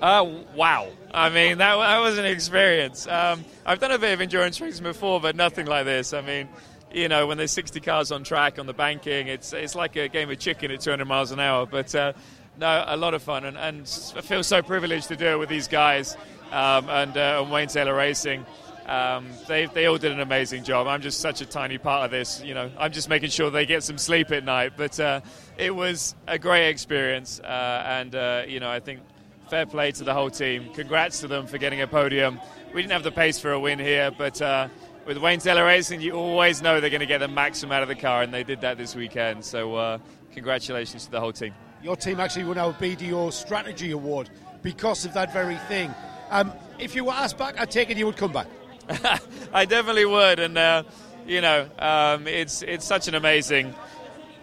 Uh, 0.00 0.44
wow. 0.54 0.88
I 1.12 1.30
mean, 1.30 1.58
that, 1.58 1.74
that 1.74 1.98
was 1.98 2.16
an 2.16 2.24
experience. 2.24 3.08
Um, 3.08 3.44
I've 3.66 3.80
done 3.80 3.90
a 3.90 3.98
bit 3.98 4.12
of 4.12 4.20
endurance 4.20 4.60
racing 4.60 4.84
before, 4.84 5.20
but 5.20 5.34
nothing 5.34 5.66
like 5.66 5.86
this. 5.86 6.12
I 6.12 6.20
mean, 6.20 6.48
you 6.92 7.08
know, 7.08 7.26
when 7.26 7.38
there's 7.38 7.50
60 7.50 7.80
cars 7.80 8.12
on 8.12 8.22
track 8.22 8.60
on 8.60 8.66
the 8.66 8.72
banking, 8.72 9.26
it's 9.26 9.52
it's 9.52 9.74
like 9.74 9.96
a 9.96 10.06
game 10.08 10.30
of 10.30 10.38
chicken 10.38 10.70
at 10.70 10.80
200 10.80 11.04
miles 11.06 11.32
an 11.32 11.40
hour. 11.40 11.66
But 11.66 11.92
uh, 11.92 12.12
no, 12.56 12.84
a 12.86 12.96
lot 12.96 13.14
of 13.14 13.22
fun, 13.22 13.44
and, 13.44 13.58
and 13.58 13.80
I 14.16 14.20
feel 14.20 14.44
so 14.44 14.62
privileged 14.62 15.08
to 15.08 15.16
do 15.16 15.26
it 15.26 15.38
with 15.40 15.48
these 15.48 15.66
guys 15.66 16.16
um, 16.52 16.88
and, 16.88 17.16
uh, 17.16 17.40
and 17.42 17.50
Wayne 17.50 17.68
Taylor 17.68 17.94
Racing. 17.96 18.46
Um, 18.86 19.28
they, 19.46 19.66
they 19.66 19.86
all 19.86 19.98
did 19.98 20.10
an 20.10 20.18
amazing 20.18 20.64
job. 20.64 20.88
I'm 20.88 21.00
just 21.00 21.20
such 21.20 21.40
a 21.40 21.46
tiny 21.46 21.78
part 21.78 22.04
of 22.06 22.10
this. 22.10 22.42
You 22.42 22.54
know, 22.54 22.70
I'm 22.76 22.90
just 22.90 23.08
making 23.08 23.30
sure 23.30 23.48
they 23.48 23.64
get 23.64 23.84
some 23.84 23.98
sleep 23.98 24.32
at 24.32 24.44
night. 24.44 24.72
But 24.76 24.98
uh, 24.98 25.20
it 25.60 25.74
was 25.74 26.14
a 26.26 26.38
great 26.38 26.68
experience, 26.68 27.38
uh, 27.40 27.84
and 27.86 28.14
uh, 28.14 28.42
you 28.48 28.60
know, 28.60 28.70
I 28.70 28.80
think 28.80 29.00
fair 29.48 29.66
play 29.66 29.92
to 29.92 30.04
the 30.04 30.14
whole 30.14 30.30
team. 30.30 30.72
Congrats 30.72 31.20
to 31.20 31.28
them 31.28 31.46
for 31.46 31.58
getting 31.58 31.82
a 31.82 31.86
podium. 31.86 32.40
We 32.72 32.80
didn't 32.80 32.92
have 32.92 33.02
the 33.02 33.12
pace 33.12 33.38
for 33.38 33.52
a 33.52 33.60
win 33.60 33.78
here, 33.78 34.10
but 34.10 34.40
uh, 34.40 34.68
with 35.06 35.18
Wayne 35.18 35.40
Taylor 35.40 35.64
Racing, 35.64 36.00
you 36.00 36.12
always 36.12 36.62
know 36.62 36.80
they're 36.80 36.88
going 36.88 37.00
to 37.00 37.06
get 37.06 37.18
the 37.18 37.28
maximum 37.28 37.72
out 37.72 37.82
of 37.82 37.88
the 37.88 37.94
car, 37.94 38.22
and 38.22 38.32
they 38.32 38.42
did 38.42 38.62
that 38.62 38.78
this 38.78 38.94
weekend. 38.94 39.44
So, 39.44 39.74
uh, 39.74 39.98
congratulations 40.32 41.04
to 41.06 41.10
the 41.10 41.20
whole 41.20 41.32
team. 41.32 41.52
Your 41.82 41.96
team 41.96 42.20
actually 42.20 42.44
won 42.44 42.58
our 42.58 42.72
BDO 42.72 43.32
Strategy 43.32 43.90
Award 43.90 44.30
because 44.62 45.04
of 45.04 45.12
that 45.14 45.32
very 45.32 45.56
thing. 45.68 45.92
Um, 46.30 46.52
if 46.78 46.94
you 46.94 47.04
were 47.04 47.12
asked 47.12 47.38
back, 47.38 47.60
I 47.60 47.64
take 47.64 47.90
it 47.90 47.96
you 47.96 48.06
would 48.06 48.16
come 48.16 48.32
back. 48.32 48.46
I 49.52 49.64
definitely 49.66 50.06
would, 50.06 50.38
and 50.38 50.56
uh, 50.56 50.84
you 51.26 51.40
know, 51.40 51.68
um, 51.78 52.26
it's 52.26 52.62
it's 52.62 52.84
such 52.84 53.08
an 53.08 53.14
amazing, 53.14 53.74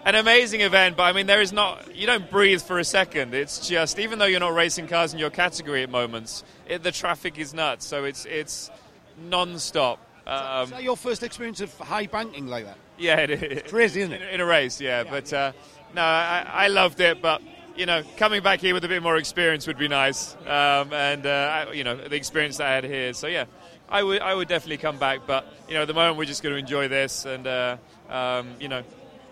an 0.08 0.16
amazing 0.16 0.62
event. 0.62 0.96
But 0.96 1.04
I 1.04 1.12
mean, 1.12 1.28
there 1.28 1.42
is 1.42 1.52
not 1.52 1.96
you 1.96 2.08
don't 2.08 2.32
breathe 2.32 2.62
for 2.62 2.80
a 2.80 2.84
second. 2.84 3.34
It's 3.34 3.68
just 3.68 4.00
even 4.00 4.20
though 4.20 4.26
you're 4.26 4.40
not 4.40 4.54
racing 4.54 4.88
cars 4.88 5.14
in 5.14 5.20
your 5.20 5.30
category 5.30 5.84
at 5.84 5.90
moments, 5.90 6.44
it, 6.68 6.82
the 6.82 6.92
traffic 6.92 7.38
is 7.38 7.54
nuts. 7.54 7.86
So 7.86 8.06
it's 8.06 8.26
it's 8.26 8.72
non-stop. 9.30 10.00
Um, 10.26 10.64
Is 10.64 10.70
that 10.72 10.84
your 10.84 10.98
first 10.98 11.24
experience 11.24 11.62
of 11.62 11.74
high 11.78 12.06
banking 12.06 12.48
like 12.48 12.66
that? 12.66 12.78
yeah, 12.98 13.18
it 13.20 13.30
is 13.30 13.72
crazy, 13.72 14.02
isn't 14.02 14.14
it? 14.14 14.22
In, 14.22 14.28
in 14.36 14.42
a 14.42 14.46
race, 14.46 14.82
yeah. 14.82 15.04
but 15.04 15.32
uh, 15.32 15.52
no, 15.94 16.02
I, 16.02 16.46
I 16.52 16.68
loved 16.68 17.00
it. 17.00 17.22
But 17.22 17.42
you 17.76 17.86
know, 17.86 18.04
coming 18.18 18.42
back 18.42 18.60
here 18.60 18.74
with 18.74 18.84
a 18.86 18.88
bit 18.88 19.04
more 19.04 19.18
experience 19.18 19.68
would 19.68 19.78
be 19.78 19.88
nice. 19.88 20.36
Um, 20.46 20.94
and 20.94 21.26
uh, 21.26 21.66
I, 21.70 21.74
you 21.74 21.84
know, 21.84 21.96
the 21.96 22.16
experience 22.16 22.58
that 22.58 22.68
I 22.68 22.76
had 22.76 22.84
here. 22.86 23.14
So 23.14 23.28
yeah, 23.28 23.46
I 23.90 24.04
would 24.04 24.22
I 24.22 24.34
would 24.34 24.48
definitely 24.48 24.78
come 24.78 24.98
back. 24.98 25.22
But 25.28 25.46
you 25.68 25.76
know, 25.76 25.82
at 25.82 25.88
the 25.88 25.94
moment 25.94 26.18
we're 26.18 26.26
just 26.26 26.44
going 26.44 26.54
to 26.54 26.60
enjoy 26.60 26.88
this. 26.88 27.26
And 27.26 27.46
uh, 27.46 27.78
um, 28.10 28.56
you 28.60 28.70
know, 28.70 28.84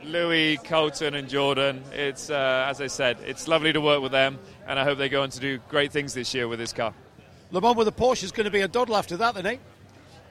Louis, 0.05 0.57
Colton, 0.57 1.15
and 1.15 1.27
Jordan. 1.27 1.83
It's 1.91 2.29
uh, 2.29 2.65
as 2.69 2.81
I 2.81 2.87
said, 2.87 3.17
it's 3.25 3.47
lovely 3.47 3.73
to 3.73 3.81
work 3.81 4.01
with 4.01 4.11
them, 4.11 4.39
and 4.67 4.79
I 4.79 4.83
hope 4.83 4.97
they 4.97 5.09
go 5.09 5.23
on 5.23 5.29
to 5.31 5.39
do 5.39 5.59
great 5.69 5.91
things 5.91 6.13
this 6.13 6.33
year 6.33 6.47
with 6.47 6.59
this 6.59 6.73
car. 6.73 6.93
Le 7.51 7.61
Mans 7.61 7.75
with 7.75 7.87
a 7.87 7.91
Porsche 7.91 8.23
is 8.23 8.31
going 8.31 8.45
to 8.45 8.51
be 8.51 8.61
a 8.61 8.67
doddle 8.67 8.95
after 8.95 9.17
that, 9.17 9.35
then, 9.35 9.45
eh? 9.45 9.57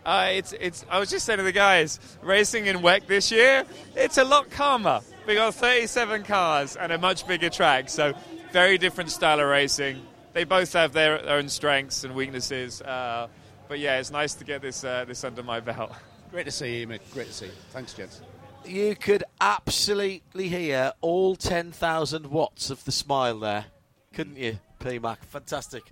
Uh, 0.05 0.29
it's 0.33 0.53
it's. 0.53 0.85
I 0.91 0.99
was 0.99 1.11
just 1.11 1.25
saying 1.25 1.39
to 1.39 1.43
the 1.43 1.53
guys, 1.53 1.99
racing 2.23 2.67
in 2.67 2.79
WEC 2.79 3.07
this 3.07 3.33
year, 3.33 3.65
it's 3.97 4.19
a 4.19 4.25
lot 4.25 4.51
calmer. 4.51 5.01
We 5.27 5.35
got 5.35 5.55
37 5.55 6.25
cars 6.25 6.77
and 6.77 6.93
a 6.93 6.99
much 6.99 7.27
bigger 7.27 7.49
track, 7.49 7.89
so 7.89 8.13
very 8.53 8.77
different 8.77 9.11
style 9.11 9.41
of 9.41 9.47
racing. 9.47 10.01
They 10.35 10.45
both 10.45 10.73
have 10.75 10.93
their 10.93 11.27
own 11.29 11.49
strengths 11.49 12.05
and 12.05 12.15
weaknesses, 12.15 12.83
uh, 12.83 13.29
but 13.69 13.79
yeah, 13.79 13.99
it's 13.99 14.11
nice 14.11 14.35
to 14.35 14.45
get 14.45 14.61
this 14.61 14.85
uh, 14.85 15.07
this 15.07 15.25
under 15.25 15.43
my 15.43 15.61
belt. 15.61 15.93
Great 16.31 16.45
to 16.47 16.53
see 16.53 16.81
you, 16.81 16.87
mate. 16.87 17.01
Great 17.13 17.29
to 17.29 17.33
see 17.33 17.47
you. 17.47 17.53
Thanks, 17.71 17.95
gents. 17.95 18.21
You 18.67 18.95
could 18.97 19.25
absolutely 19.41 20.49
hear 20.49 20.93
all 21.01 21.37
10,000 21.37 22.27
watts 22.27 22.71
of 22.71 22.85
the 22.85 22.93
smile 22.93 23.39
there, 23.39 23.67
couldn't 24.13 24.37
you, 24.39 24.59
P 24.79 24.99
Mac? 24.99 25.25
Fantastic. 25.25 25.83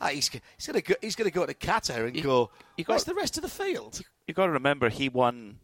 Ah, 0.00 0.08
he's 0.08 0.28
he's 0.28 0.66
going 0.66 0.74
to 0.74 0.82
go, 0.82 0.94
to 1.00 1.30
go 1.30 1.46
to 1.46 1.54
Qatar 1.54 2.06
and 2.08 2.22
go. 2.22 2.50
you 2.76 2.84
Where's 2.86 3.04
got- 3.04 3.14
the 3.14 3.18
rest 3.18 3.36
of 3.38 3.42
the 3.42 3.48
field? 3.48 4.00
You've 4.26 4.36
got 4.36 4.46
to 4.46 4.52
remember 4.52 4.88
he 4.88 5.08
won 5.08 5.58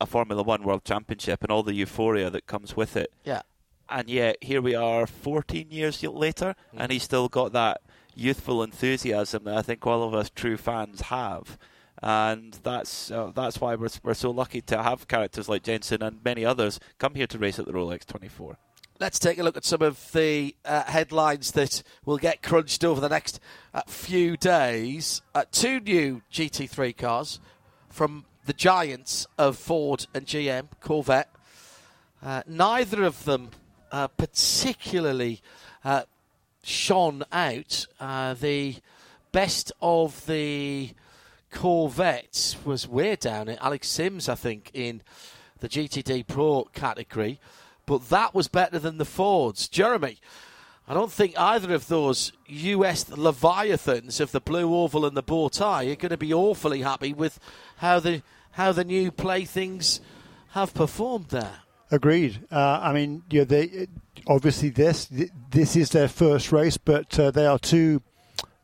a 0.00 0.06
Formula 0.06 0.42
One 0.42 0.62
World 0.62 0.84
Championship 0.84 1.42
and 1.42 1.50
all 1.50 1.62
the 1.62 1.74
euphoria 1.74 2.30
that 2.30 2.46
comes 2.46 2.76
with 2.76 2.96
it. 2.96 3.12
Yeah. 3.24 3.42
And 3.88 4.08
yet 4.08 4.36
here 4.40 4.62
we 4.62 4.74
are, 4.74 5.06
14 5.06 5.70
years 5.70 6.02
later, 6.02 6.54
and 6.76 6.90
he's 6.90 7.02
still 7.02 7.28
got 7.28 7.52
that 7.52 7.82
youthful 8.14 8.62
enthusiasm 8.62 9.44
that 9.44 9.56
I 9.56 9.62
think 9.62 9.86
all 9.86 10.02
of 10.02 10.14
us 10.14 10.30
true 10.34 10.56
fans 10.56 11.02
have. 11.02 11.58
And 12.06 12.52
that's 12.62 13.10
uh, 13.10 13.32
that's 13.34 13.62
why 13.62 13.76
we're 13.76 13.88
we're 14.02 14.12
so 14.12 14.30
lucky 14.30 14.60
to 14.60 14.82
have 14.82 15.08
characters 15.08 15.48
like 15.48 15.62
Jenson 15.62 16.02
and 16.02 16.22
many 16.22 16.44
others 16.44 16.78
come 16.98 17.14
here 17.14 17.26
to 17.26 17.38
race 17.38 17.58
at 17.58 17.64
the 17.64 17.72
Rolex 17.72 18.04
24. 18.04 18.58
Let's 19.00 19.18
take 19.18 19.38
a 19.38 19.42
look 19.42 19.56
at 19.56 19.64
some 19.64 19.80
of 19.80 20.12
the 20.12 20.54
uh, 20.66 20.82
headlines 20.82 21.52
that 21.52 21.82
will 22.04 22.18
get 22.18 22.42
crunched 22.42 22.84
over 22.84 23.00
the 23.00 23.08
next 23.08 23.40
uh, 23.72 23.80
few 23.86 24.36
days. 24.36 25.22
Uh, 25.34 25.44
two 25.50 25.80
new 25.80 26.20
GT3 26.30 26.94
cars 26.94 27.40
from 27.88 28.26
the 28.44 28.52
giants 28.52 29.26
of 29.38 29.56
Ford 29.56 30.06
and 30.12 30.26
GM, 30.26 30.68
Corvette. 30.82 31.34
Uh, 32.22 32.42
neither 32.46 33.02
of 33.02 33.24
them 33.24 33.48
uh, 33.90 34.08
particularly 34.08 35.40
shone 36.62 37.22
out. 37.32 37.86
The 37.98 38.76
best 39.32 39.72
of 39.80 40.26
the 40.26 40.90
Corvettes 41.54 42.56
was 42.64 42.88
way 42.88 43.16
down 43.16 43.48
at 43.48 43.62
Alex 43.62 43.88
Sims, 43.88 44.28
I 44.28 44.34
think, 44.34 44.70
in 44.74 45.02
the 45.60 45.68
GTD 45.68 46.26
Pro 46.26 46.64
category, 46.74 47.40
but 47.86 48.10
that 48.10 48.34
was 48.34 48.48
better 48.48 48.78
than 48.78 48.98
the 48.98 49.04
Fords. 49.04 49.68
Jeremy, 49.68 50.18
I 50.86 50.92
don't 50.92 51.12
think 51.12 51.38
either 51.38 51.72
of 51.72 51.88
those 51.88 52.32
US 52.46 53.08
Leviathans 53.08 54.20
of 54.20 54.32
the 54.32 54.40
blue 54.40 54.74
oval 54.74 55.06
and 55.06 55.16
the 55.16 55.22
bow 55.22 55.48
tie 55.48 55.84
are 55.84 55.96
going 55.96 56.10
to 56.10 56.18
be 56.18 56.34
awfully 56.34 56.82
happy 56.82 57.12
with 57.14 57.38
how 57.78 58.00
the 58.00 58.22
how 58.52 58.72
the 58.72 58.84
new 58.84 59.10
playthings 59.10 60.00
have 60.50 60.74
performed 60.74 61.28
there. 61.28 61.60
Agreed. 61.90 62.46
Uh, 62.52 62.80
I 62.82 62.92
mean, 62.92 63.22
they 63.30 63.88
obviously 64.26 64.70
this 64.70 65.08
this 65.50 65.76
is 65.76 65.90
their 65.90 66.08
first 66.08 66.52
race, 66.52 66.76
but 66.76 67.18
uh, 67.18 67.30
they 67.30 67.46
are 67.46 67.58
two 67.58 68.02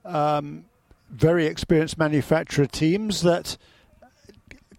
um, 0.05 0.65
very 1.11 1.47
experienced 1.47 1.99
manufacturer 1.99 2.67
teams 2.67 3.23
that 3.23 3.57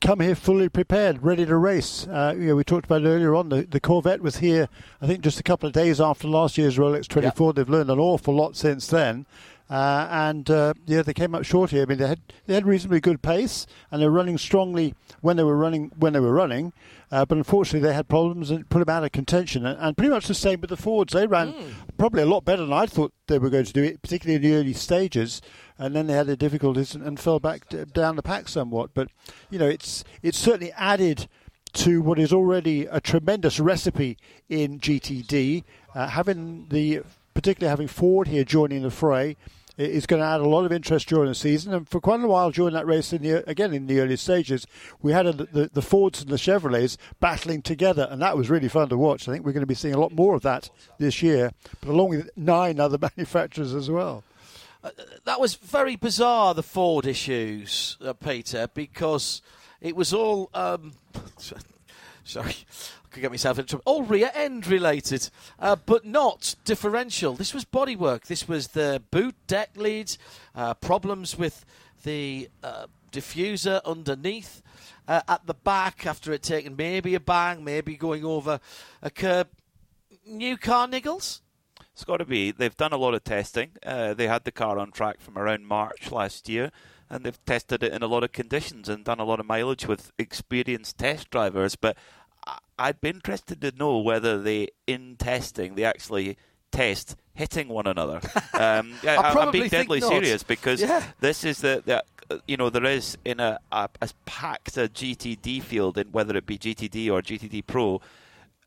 come 0.02 0.20
here 0.20 0.36
fully 0.36 0.68
prepared, 0.68 1.24
ready 1.24 1.46
to 1.46 1.56
race. 1.56 2.08
Uh, 2.08 2.34
you 2.36 2.48
know, 2.48 2.56
we 2.56 2.64
talked 2.64 2.86
about 2.86 3.04
earlier 3.04 3.36
on. 3.36 3.50
The, 3.50 3.62
the 3.64 3.80
Corvette 3.80 4.22
was 4.22 4.38
here, 4.38 4.68
I 5.00 5.08
think, 5.08 5.22
just 5.22 5.40
a 5.40 5.44
couple 5.44 5.68
of 5.68 5.74
days 5.74 6.02
after 6.02 6.28
last 6.28 6.58
year's 6.58 6.78
Rolex 6.78 7.08
24. 7.08 7.54
They've 7.54 7.70
learned 7.70 7.92
an 7.92 8.00
awful 8.00 8.34
lot 8.34 8.56
since 8.56 8.88
then. 8.88 9.26
Uh, 9.70 10.06
and 10.12 10.50
uh, 10.50 10.74
yeah, 10.86 11.02
they 11.02 11.14
came 11.14 11.34
up 11.34 11.46
short 11.46 11.70
here. 11.70 11.84
I 11.84 11.86
mean, 11.86 11.98
they 11.98 12.08
had 12.08 12.20
they 12.46 12.56
had 12.56 12.68
reasonably 12.68 13.00
good 13.00 13.22
pace, 13.22 13.66
and 13.90 14.02
they're 14.02 14.12
running 14.12 14.38
strongly 14.38 14.94
when 15.22 15.38
they 15.38 15.46
were 15.46 15.56
running 15.56 15.94
when 15.98 16.12
they 16.12 16.20
were 16.20 16.34
running. 16.34 16.74
Uh, 17.10 17.24
but 17.24 17.38
unfortunately, 17.38 17.88
they 17.88 17.94
had 17.94 18.10
problems 18.10 18.52
and 18.52 18.68
put 18.70 18.86
them 18.86 18.94
out 18.94 19.06
of 19.06 19.14
contention. 19.14 19.66
And, 19.66 19.80
and 19.80 19.96
pretty 19.96 20.10
much 20.10 20.28
the 20.28 20.34
same 20.34 20.60
with 20.60 20.72
the 20.72 20.78
Fords. 20.78 21.14
They 21.14 21.26
ran 21.26 21.54
probably 21.98 22.24
a 22.24 22.26
lot 22.26 22.44
better 22.44 22.64
than 22.64 22.74
I 22.74 22.86
thought 22.86 23.14
they 23.28 23.40
were 23.40 23.50
going 23.50 23.64
to 23.64 23.74
do 23.74 23.84
it, 23.84 24.02
particularly 24.02 24.36
in 24.36 24.42
the 24.42 24.58
early 24.60 24.74
stages. 24.74 25.42
And 25.82 25.96
then 25.96 26.06
they 26.06 26.14
had 26.14 26.28
their 26.28 26.36
difficulties 26.36 26.94
and, 26.94 27.04
and 27.04 27.20
fell 27.20 27.40
back 27.40 27.68
d- 27.68 27.86
down 27.92 28.16
the 28.16 28.22
pack 28.22 28.48
somewhat. 28.48 28.92
But 28.94 29.10
you 29.50 29.58
know, 29.58 29.68
it's 29.68 30.04
it's 30.22 30.38
certainly 30.38 30.72
added 30.74 31.28
to 31.74 32.02
what 32.02 32.20
is 32.20 32.32
already 32.32 32.86
a 32.86 33.02
tremendous 33.02 33.60
recipe 33.60 34.18
in 34.48 34.80
GTD. 34.80 35.64
Uh, 35.96 36.08
having 36.08 36.68
the 36.70 37.02
particularly 37.34 37.70
having 37.70 37.88
Ford 37.88 38.28
here 38.28 38.44
joining 38.44 38.84
the 38.84 38.92
fray 38.92 39.38
is 39.78 40.06
going 40.06 40.22
to 40.22 40.28
add 40.28 40.42
a 40.42 40.48
lot 40.48 40.66
of 40.66 40.72
interest 40.72 41.08
during 41.08 41.30
the 41.30 41.36
season. 41.36 41.74
And 41.74 41.88
for 41.90 42.00
quite 42.00 42.22
a 42.22 42.28
while 42.28 42.52
during 42.52 42.74
that 42.74 42.86
race, 42.86 43.14
in 43.14 43.24
the 43.24 43.50
again 43.50 43.74
in 43.74 43.88
the 43.88 44.00
early 44.00 44.18
stages, 44.18 44.68
we 45.02 45.12
had 45.12 45.26
a, 45.26 45.34
the, 45.34 45.70
the 45.74 45.82
Fords 45.82 46.22
and 46.22 46.30
the 46.30 46.36
Chevrolets 46.36 46.98
battling 47.20 47.62
together, 47.62 48.08
and 48.12 48.22
that 48.22 48.38
was 48.38 48.50
really 48.50 48.68
fun 48.68 48.90
to 48.90 48.98
watch. 48.98 49.28
I 49.28 49.32
think 49.32 49.46
we're 49.46 49.54
going 49.54 49.62
to 49.62 49.68
be 49.68 49.74
seeing 49.74 49.96
a 49.96 50.00
lot 50.00 50.12
more 50.12 50.36
of 50.36 50.42
that 50.44 50.70
this 51.00 51.22
year, 51.24 51.52
but 51.80 51.90
along 51.90 52.10
with 52.10 52.30
nine 52.36 52.80
other 52.80 52.98
manufacturers 53.18 53.74
as 53.74 53.90
well. 53.90 54.24
That 55.26 55.40
was 55.40 55.56
very 55.56 55.96
bizarre, 55.96 56.54
the 56.54 56.64
Ford 56.64 57.06
issues, 57.06 57.98
uh, 58.04 58.14
Peter, 58.14 58.68
because 58.74 59.42
it 59.80 59.96
was 59.96 60.14
all. 60.14 60.50
Um, 60.54 60.94
sorry, 62.24 62.56
I 63.06 63.08
could 63.10 63.22
get 63.22 63.32
myself 63.32 63.60
in 63.60 63.66
trouble. 63.66 63.84
All 63.86 64.04
rear 64.04 64.32
end 64.34 64.68
related, 64.68 65.30
uh, 65.60 65.76
but 65.76 66.06
not 66.06 66.56
differential. 66.66 67.34
This 67.34 67.54
was 67.54 67.66
bodywork. 67.66 68.26
This 68.26 68.48
was 68.48 68.70
the 68.70 69.02
boot 69.12 69.36
deck 69.48 69.72
lead, 69.76 70.16
uh, 70.56 70.74
problems 70.76 71.38
with 71.38 71.66
the 72.04 72.50
uh, 72.64 72.88
diffuser 73.12 73.82
underneath. 73.86 74.62
Uh, 75.08 75.22
at 75.28 75.46
the 75.46 75.54
back, 75.54 76.06
after 76.06 76.32
it 76.32 76.44
taking 76.44 76.76
maybe 76.76 77.16
a 77.16 77.20
bang, 77.20 77.64
maybe 77.64 77.96
going 77.96 78.24
over 78.24 78.60
a 79.02 79.10
curb. 79.10 79.50
New 80.26 80.56
car 80.56 80.88
niggles? 80.88 81.42
It's 82.02 82.08
got 82.08 82.18
to 82.18 82.26
be. 82.26 82.50
They've 82.50 82.76
done 82.76 82.94
a 82.94 82.98
lot 82.98 83.14
of 83.14 83.24
testing. 83.24 83.74
Uh, 83.86 84.16
they 84.16 84.26
had 84.26 84.44
the 84.44 84.52
car 84.52 84.80
on 84.80 84.90
track 84.92 85.22
from 85.22 85.38
around 85.38 85.68
March 85.68 86.12
last 86.12 86.50
year, 86.50 86.72
and 87.12 87.24
they've 87.24 87.46
tested 87.46 87.84
it 87.84 87.94
in 87.94 88.02
a 88.02 88.08
lot 88.08 88.24
of 88.24 88.32
conditions 88.32 88.90
and 88.90 89.04
done 89.06 89.20
a 89.20 89.24
lot 89.24 89.40
of 89.40 89.46
mileage 89.46 89.86
with 89.86 90.12
experienced 90.18 90.98
test 90.98 91.30
drivers. 91.30 91.76
But 91.76 91.96
I'd 92.80 93.00
be 93.02 93.10
interested 93.10 93.62
to 93.62 93.72
know 93.78 94.00
whether 94.00 94.42
they, 94.42 94.70
in 94.88 95.16
testing, 95.18 95.76
they 95.76 95.84
actually 95.84 96.38
test 96.72 97.16
hitting 97.36 97.68
one 97.68 97.86
another. 97.86 98.20
Um, 98.54 98.94
I 99.08 99.34
am 99.40 99.52
being 99.52 99.70
deadly 99.70 100.00
not. 100.02 100.10
serious 100.10 100.42
because 100.44 100.82
Yeah. 100.82 101.04
this 101.20 101.44
is 101.44 101.62
the, 101.62 101.82
the 101.86 102.42
you 102.48 102.58
know 102.58 102.70
there 102.70 102.86
is 102.86 103.18
in 103.26 103.40
a, 103.40 103.58
a 103.72 103.90
as 104.02 104.14
packed 104.26 104.78
a 104.78 104.88
GTD 104.88 105.64
field 105.64 105.98
in 105.98 106.08
whether 106.12 106.36
it 106.38 106.46
be 106.46 106.58
GTD 106.60 107.12
or 107.12 107.22
GTD 107.24 107.66
Pro 107.66 108.02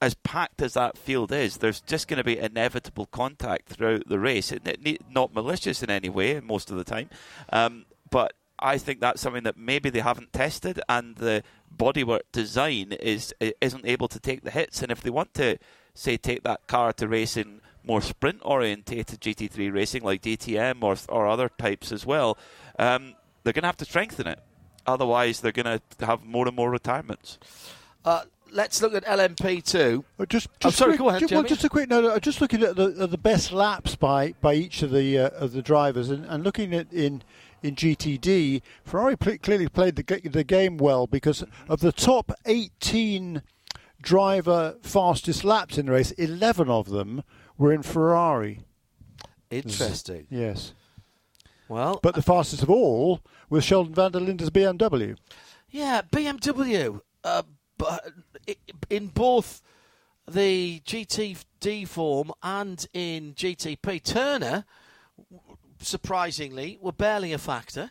as 0.00 0.14
packed 0.14 0.60
as 0.60 0.74
that 0.74 0.98
field 0.98 1.32
is, 1.32 1.58
there's 1.58 1.80
just 1.80 2.08
going 2.08 2.18
to 2.18 2.24
be 2.24 2.38
inevitable 2.38 3.06
contact 3.06 3.68
throughout 3.68 4.08
the 4.08 4.18
race. 4.18 4.52
It, 4.52 5.00
not 5.10 5.34
malicious 5.34 5.82
in 5.82 5.90
any 5.90 6.08
way 6.08 6.40
most 6.40 6.70
of 6.70 6.76
the 6.76 6.84
time, 6.84 7.10
um, 7.50 7.86
but 8.10 8.34
I 8.58 8.78
think 8.78 9.00
that's 9.00 9.20
something 9.20 9.44
that 9.44 9.56
maybe 9.56 9.90
they 9.90 10.00
haven't 10.00 10.32
tested, 10.32 10.80
and 10.88 11.16
the 11.16 11.42
bodywork 11.76 12.22
design 12.32 12.92
is 12.92 13.34
isn't 13.60 13.86
able 13.86 14.08
to 14.08 14.20
take 14.20 14.42
the 14.42 14.50
hits. 14.50 14.82
And 14.82 14.92
if 14.92 15.00
they 15.00 15.10
want 15.10 15.34
to, 15.34 15.58
say, 15.94 16.16
take 16.16 16.42
that 16.44 16.66
car 16.66 16.92
to 16.94 17.08
racing 17.08 17.60
more 17.86 18.00
sprint 18.00 18.40
orientated 18.42 19.20
GT3 19.20 19.70
racing 19.72 20.02
like 20.02 20.22
DTM 20.22 20.82
or 20.82 20.96
or 21.08 21.26
other 21.26 21.48
types 21.48 21.92
as 21.92 22.06
well, 22.06 22.38
um, 22.78 23.14
they're 23.42 23.52
going 23.52 23.62
to 23.62 23.68
have 23.68 23.76
to 23.78 23.84
strengthen 23.84 24.26
it. 24.26 24.40
Otherwise, 24.86 25.40
they're 25.40 25.52
going 25.52 25.80
to 25.98 26.06
have 26.06 26.24
more 26.24 26.46
and 26.46 26.56
more 26.56 26.70
retirements. 26.70 27.38
Uh, 28.04 28.22
let's 28.54 28.80
look 28.80 28.94
at 28.94 29.04
LMP2. 29.04 30.02
Uh, 30.18 30.24
Just, 30.26 30.46
I'm 30.62 30.70
just 30.70 30.78
sorry, 30.78 30.92
quick- 30.92 30.98
go 31.00 31.08
ahead, 31.10 31.28
ju- 31.28 31.34
well, 31.34 31.42
just 31.44 31.64
a 31.64 31.68
quick 31.68 31.88
note. 31.90 32.04
uh, 32.06 32.18
Just 32.20 32.40
looking 32.40 32.62
at 32.62 32.76
the, 32.76 32.96
at 33.00 33.10
the 33.10 33.18
best 33.18 33.52
laps 33.52 33.94
by, 33.96 34.32
by 34.40 34.54
each 34.54 34.82
of 34.82 34.90
the 34.90 35.18
uh, 35.18 35.28
of 35.30 35.52
the 35.52 35.60
drivers, 35.62 36.08
and, 36.10 36.24
and 36.24 36.42
looking 36.44 36.72
at 36.74 36.90
in 36.92 37.22
in 37.62 37.74
GTD, 37.76 38.62
Ferrari 38.84 39.16
clearly 39.16 39.68
played 39.68 39.96
the 39.96 40.20
the 40.30 40.44
game 40.44 40.76
well 40.76 41.06
because 41.06 41.44
of 41.68 41.80
the 41.80 41.92
top 41.92 42.32
18 42.46 43.42
driver 44.02 44.76
fastest 44.82 45.44
laps 45.44 45.78
in 45.78 45.86
the 45.86 45.92
race, 45.92 46.10
11 46.12 46.68
of 46.68 46.90
them 46.90 47.22
were 47.56 47.72
in 47.72 47.82
Ferrari. 47.82 48.60
Interesting. 49.50 50.26
Yes, 50.30 50.74
Well, 51.68 52.00
but 52.02 52.14
the 52.14 52.22
fastest 52.22 52.62
of 52.62 52.68
all 52.70 53.20
was 53.48 53.64
Sheldon 53.64 53.94
van 53.94 54.12
der 54.12 54.20
Linde's 54.20 54.50
BMW. 54.50 55.16
yeah, 55.70 56.02
BMW. 56.10 57.00
Uh, 57.22 57.42
but 57.78 58.12
in 58.90 59.08
both 59.08 59.60
the 60.30 60.80
GTD 60.86 61.86
form 61.88 62.32
and 62.42 62.86
in 62.92 63.34
GTP, 63.34 64.02
Turner, 64.02 64.64
surprisingly, 65.80 66.78
were 66.80 66.92
barely 66.92 67.32
a 67.32 67.38
factor. 67.38 67.90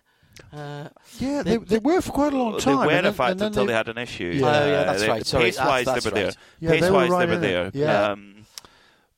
Uh, 0.52 0.90
Yeah, 1.20 1.44
they, 1.44 1.58
they 1.58 1.78
were 1.78 2.02
for 2.02 2.12
quite 2.12 2.34
a 2.34 2.38
long 2.38 2.58
time. 2.60 2.80
They 2.80 2.86
were 2.88 2.92
and 2.94 3.08
a 3.08 3.14
factor 3.14 3.46
until 3.46 3.66
they- 3.66 3.72
they 3.72 3.78
had 3.78 3.88
an 3.88 3.98
issue. 4.00 4.32
Yeah. 4.36 4.46
Oh, 4.48 4.66
yeah, 4.68 4.84
that's 4.84 5.02
they- 5.02 5.08
right. 5.10 5.26
Sorry, 5.26 5.44
Pace-wise, 5.46 5.86
that's- 5.86 6.04
they 6.04 6.10
were 6.10 6.16
there. 6.16 6.24
that's 6.26 6.38
right. 6.38 6.46
Yeah, 6.60 6.70
they 6.70 6.76
were 6.76 6.82
Pace-wise, 6.88 7.10
right 7.10 7.26
they 7.28 7.34
were 7.36 7.40
there. 7.40 7.72
Yeah. 7.74 8.12
Um, 8.12 8.46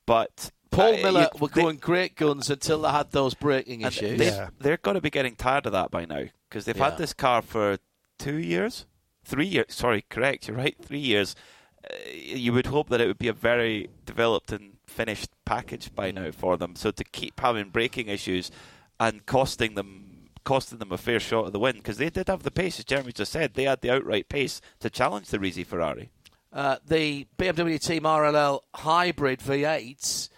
but 0.06 0.52
Paul 0.72 0.96
uh, 0.96 0.98
Miller 0.98 1.30
you- 1.34 1.40
were 1.40 1.48
they- 1.48 1.62
going 1.62 1.78
great 1.78 2.16
guns 2.16 2.50
until 2.50 2.82
they 2.82 2.90
had 2.90 3.12
those 3.12 3.34
braking 3.34 3.82
issues. 3.82 4.20
They, 4.20 4.26
Yeah. 4.28 4.50
They're 4.60 4.78
going 4.78 4.96
to 4.96 5.02
be 5.02 5.10
getting 5.10 5.36
tired 5.36 5.66
of 5.66 5.72
that 5.72 5.90
by 5.90 6.04
now 6.06 6.26
because 6.50 6.66
they've 6.66 6.76
Yeah. 6.76 6.90
had 6.90 6.98
this 6.98 7.14
car 7.14 7.42
for 7.42 7.78
two 8.20 8.36
years, 8.38 8.86
three 9.26 9.48
years. 9.48 9.66
Sorry, 9.70 10.06
correct. 10.10 10.48
You're 10.48 10.58
right. 10.58 10.76
Three 10.82 11.00
years. 11.00 11.36
Uh, 11.84 11.96
you 12.14 12.54
would 12.54 12.68
hope 12.68 12.90
that 12.90 13.02
it 13.02 13.08
would 13.08 13.20
be 13.20 13.28
a 13.28 13.34
very 13.34 13.90
developed 14.06 14.52
and 14.52 14.74
finished 14.88 15.30
package 15.46 15.94
by 15.94 16.12
now 16.12 16.32
for 16.32 16.58
them. 16.58 16.76
So 16.76 16.92
to 16.92 17.04
keep 17.04 17.40
having 17.40 17.70
braking 17.70 18.08
issues 18.08 18.52
and 19.00 19.26
costing 19.26 19.76
them 19.76 20.30
costing 20.46 20.78
them 20.78 20.92
a 20.92 20.98
fair 20.98 21.20
shot 21.20 21.48
of 21.48 21.54
the 21.54 21.60
win 21.60 21.78
because 21.78 21.98
they 21.98 22.10
did 22.10 22.28
have 22.28 22.44
the 22.44 22.52
pace, 22.52 22.78
as 22.78 22.86
Jeremy 22.86 23.12
just 23.12 23.32
said. 23.32 23.56
They 23.56 23.64
had 23.64 23.82
the 23.82 23.90
outright 23.90 24.30
pace 24.30 24.62
to 24.80 24.90
challenge 24.92 25.30
the 25.30 25.40
Risi 25.40 25.66
Ferrari. 25.66 26.12
uh, 26.54 26.78
the 26.88 27.28
BMW 27.38 27.80
Team 27.80 28.04
RLL 28.04 28.62
hybrid 28.76 29.40
V8s, 29.40 30.30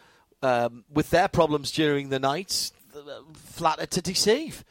um, 0.41 0.85
with 0.89 1.09
their 1.11 1.27
problems 1.27 1.71
during 1.71 2.09
the 2.09 2.19
night, 2.19 2.71
flattered 3.35 3.91
to 3.91 4.01
deceive. 4.01 4.63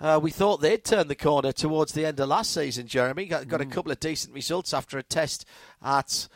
Uh, 0.00 0.20
we 0.22 0.30
thought 0.30 0.60
they'd 0.60 0.84
turn 0.84 1.08
the 1.08 1.14
corner 1.14 1.50
towards 1.50 1.92
the 1.92 2.06
end 2.06 2.20
of 2.20 2.28
last 2.28 2.52
season, 2.52 2.86
Jeremy. 2.86 3.26
Got, 3.26 3.48
got 3.48 3.60
a 3.60 3.66
couple 3.66 3.90
of 3.90 3.98
decent 3.98 4.32
results 4.32 4.72
after 4.72 4.96
a 4.96 5.02
test 5.02 5.44
at 5.82 6.28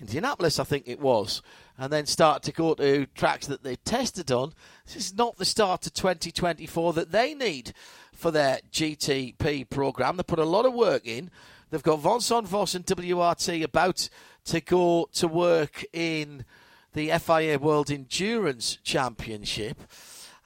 Indianapolis, 0.00 0.58
I 0.58 0.64
think 0.64 0.88
it 0.88 1.00
was, 1.00 1.40
and 1.78 1.92
then 1.92 2.06
started 2.06 2.42
to 2.44 2.52
go 2.52 2.74
to 2.74 3.06
tracks 3.14 3.46
that 3.46 3.62
they 3.62 3.76
tested 3.76 4.32
on. 4.32 4.52
This 4.86 4.96
is 4.96 5.14
not 5.14 5.36
the 5.36 5.44
start 5.44 5.82
to 5.82 5.90
2024 5.90 6.92
that 6.94 7.12
they 7.12 7.34
need 7.34 7.72
for 8.12 8.32
their 8.32 8.58
GTP 8.72 9.68
program. 9.70 10.16
They 10.16 10.24
put 10.24 10.40
a 10.40 10.44
lot 10.44 10.66
of 10.66 10.74
work 10.74 11.06
in. 11.06 11.30
They've 11.70 11.82
got 11.82 12.00
Vincent 12.00 12.48
Vosse 12.48 12.74
and 12.74 12.86
WRT 12.86 13.62
about 13.62 14.08
to 14.46 14.60
go 14.60 15.08
to 15.12 15.28
work 15.28 15.84
in 15.92 16.44
the 16.92 17.10
FIA 17.18 17.58
World 17.58 17.90
Endurance 17.90 18.78
Championship, 18.82 19.80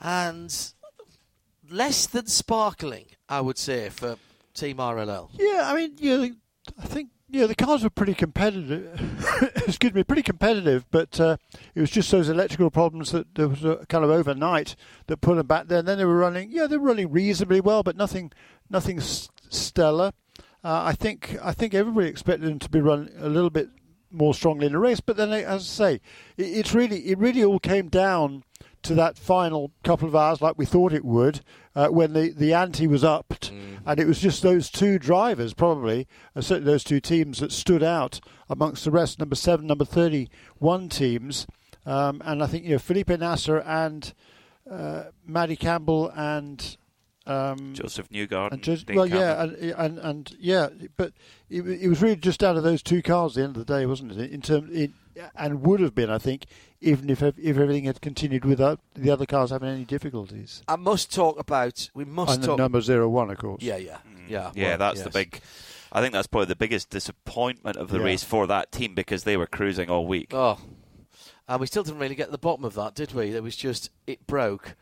and 0.00 0.72
less 1.70 2.06
than 2.06 2.26
sparkling, 2.26 3.06
I 3.28 3.40
would 3.40 3.58
say, 3.58 3.88
for 3.88 4.16
Team 4.54 4.78
RLL. 4.78 5.30
Yeah, 5.34 5.62
I 5.64 5.74
mean, 5.74 5.92
yeah, 5.98 6.28
I 6.78 6.86
think 6.86 7.10
yeah, 7.30 7.46
the 7.46 7.54
cars 7.54 7.82
were 7.82 7.90
pretty 7.90 8.14
competitive. 8.14 8.98
excuse 9.66 9.92
me, 9.92 10.02
pretty 10.02 10.22
competitive, 10.22 10.86
but 10.90 11.20
uh, 11.20 11.36
it 11.74 11.80
was 11.80 11.90
just 11.90 12.10
those 12.10 12.28
electrical 12.28 12.70
problems 12.70 13.12
that 13.12 13.34
there 13.34 13.48
was 13.48 13.64
a 13.64 13.84
kind 13.88 14.02
of 14.02 14.10
overnight 14.10 14.76
that 15.08 15.20
put 15.20 15.36
them 15.36 15.46
back 15.46 15.68
there. 15.68 15.80
And 15.80 15.88
then 15.88 15.98
they 15.98 16.06
were 16.06 16.16
running, 16.16 16.50
yeah, 16.50 16.66
they 16.66 16.78
were 16.78 16.86
running 16.86 17.10
reasonably 17.10 17.60
well, 17.60 17.82
but 17.82 17.96
nothing, 17.96 18.32
nothing 18.70 18.98
stellar. 19.00 20.12
Uh, 20.64 20.82
I 20.84 20.92
think 20.92 21.36
I 21.42 21.52
think 21.52 21.74
everybody 21.74 22.08
expected 22.08 22.48
them 22.48 22.58
to 22.58 22.68
be 22.68 22.80
run 22.80 23.10
a 23.18 23.28
little 23.28 23.50
bit 23.50 23.68
more 24.10 24.34
strongly 24.34 24.66
in 24.66 24.72
the 24.72 24.78
race, 24.78 25.00
but 25.00 25.16
then, 25.16 25.32
as 25.32 25.62
I 25.62 25.64
say, 25.64 25.94
it, 26.36 26.46
it's 26.46 26.74
really 26.74 27.00
it 27.08 27.18
really 27.18 27.44
all 27.44 27.60
came 27.60 27.88
down 27.88 28.42
to 28.88 28.94
that 28.94 29.16
final 29.16 29.70
couple 29.84 30.08
of 30.08 30.16
hours, 30.16 30.40
like 30.40 30.58
we 30.58 30.66
thought 30.66 30.92
it 30.92 31.04
would, 31.04 31.40
uh, 31.76 31.88
when 31.88 32.12
the, 32.14 32.30
the 32.30 32.52
ante 32.52 32.86
was 32.86 33.04
upped, 33.04 33.52
mm. 33.52 33.78
and 33.86 34.00
it 34.00 34.06
was 34.06 34.18
just 34.18 34.42
those 34.42 34.70
two 34.70 34.98
drivers, 34.98 35.54
probably, 35.54 36.08
uh, 36.34 36.40
certainly 36.40 36.72
those 36.72 36.84
two 36.84 37.00
teams 37.00 37.38
that 37.38 37.52
stood 37.52 37.82
out 37.82 38.20
amongst 38.48 38.84
the 38.84 38.90
rest, 38.90 39.18
number 39.18 39.36
seven, 39.36 39.66
number 39.66 39.84
thirty-one 39.84 40.88
teams, 40.88 41.46
um, 41.86 42.20
and 42.24 42.42
I 42.42 42.46
think 42.46 42.64
you 42.64 42.72
know 42.72 42.78
Felipe 42.78 43.10
Nasr 43.10 43.58
and 43.58 44.12
uh, 44.70 45.04
Maddie 45.26 45.56
Campbell 45.56 46.10
and 46.16 46.76
um, 47.28 47.74
Josef 47.74 48.08
Newgarden. 48.08 48.52
And 48.52 48.62
just, 48.62 48.88
well, 48.90 49.06
yeah, 49.06 49.42
and, 49.42 49.54
and, 49.54 49.98
and 49.98 50.36
yeah, 50.38 50.68
but 50.96 51.12
it, 51.50 51.62
it, 51.62 51.88
was 51.88 52.00
really 52.00 52.16
just 52.16 52.42
out 52.42 52.56
of 52.56 52.62
those 52.62 52.82
two 52.82 53.02
cars 53.02 53.32
at 53.32 53.40
the 53.40 53.44
end 53.44 53.56
of 53.56 53.66
the 53.66 53.78
day, 53.78 53.86
wasn't 53.86 54.12
it? 54.12 54.30
In 54.30 54.40
terms, 54.40 54.70
it, 54.74 54.92
and 55.34 55.62
would 55.62 55.80
have 55.80 55.94
been, 55.94 56.10
I 56.10 56.18
think, 56.18 56.46
even 56.80 57.10
if 57.10 57.22
if 57.22 57.38
everything 57.38 57.84
had 57.84 58.00
continued 58.00 58.44
without 58.44 58.80
the 58.94 59.10
other 59.10 59.26
cars 59.26 59.50
having 59.50 59.68
any 59.68 59.84
difficulties. 59.84 60.62
I 60.68 60.76
must 60.76 61.12
talk 61.12 61.38
about. 61.38 61.90
We 61.94 62.04
must 62.04 62.36
and 62.36 62.44
talk 62.44 62.58
number 62.58 62.80
zero 62.80 63.08
one, 63.08 63.30
of 63.30 63.38
course. 63.38 63.62
Yeah, 63.62 63.76
yeah, 63.76 63.98
mm. 64.08 64.28
yeah. 64.28 64.50
Yeah, 64.54 64.68
well, 64.68 64.78
that's 64.78 64.98
yes. 64.98 65.04
the 65.04 65.10
big. 65.10 65.40
I 65.90 66.00
think 66.00 66.12
that's 66.12 66.26
probably 66.26 66.46
the 66.46 66.56
biggest 66.56 66.90
disappointment 66.90 67.76
of 67.76 67.88
the 67.88 67.98
Yeah. 67.98 68.04
race 68.04 68.22
for 68.22 68.46
that 68.46 68.70
team 68.70 68.94
because 68.94 69.24
they 69.24 69.36
were 69.36 69.46
cruising 69.46 69.88
all 69.88 70.06
week. 70.06 70.32
Oh, 70.34 70.58
and 71.48 71.60
we 71.60 71.66
still 71.66 71.82
didn't 71.82 71.98
really 71.98 72.14
get 72.14 72.26
to 72.26 72.30
the 72.30 72.38
bottom 72.38 72.64
of 72.64 72.74
that, 72.74 72.94
did 72.94 73.12
we? 73.12 73.34
It 73.34 73.42
was 73.42 73.56
just 73.56 73.90
it 74.06 74.26
broke. 74.26 74.76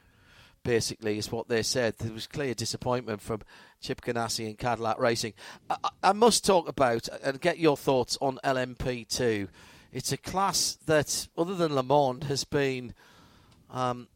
Basically, 0.67 1.17
is 1.17 1.31
what 1.31 1.47
they 1.47 1.63
said. 1.63 1.95
There 1.99 2.13
was 2.13 2.27
clear 2.27 2.53
disappointment 2.53 3.21
from 3.21 3.43
Chip 3.81 4.01
Ganassi 4.01 4.47
and 4.47 4.59
Cadillac 4.59 4.99
Racing. 4.99 5.33
I, 5.71 5.77
I- 6.03 6.13
must 6.13 6.45
talk 6.45 6.67
about 6.69 7.09
and 7.23 7.41
get 7.41 7.59
your 7.61 7.77
thoughts 7.77 8.19
on 8.21 8.41
LMP2. 8.43 9.47
It's 9.93 10.11
a 10.11 10.17
class 10.17 10.77
that, 10.87 11.29
other 11.39 11.55
than 11.55 11.73
Le 11.73 11.85
Mans, 11.85 12.25
has 12.25 12.43
been 12.43 12.95
um, 13.71 14.09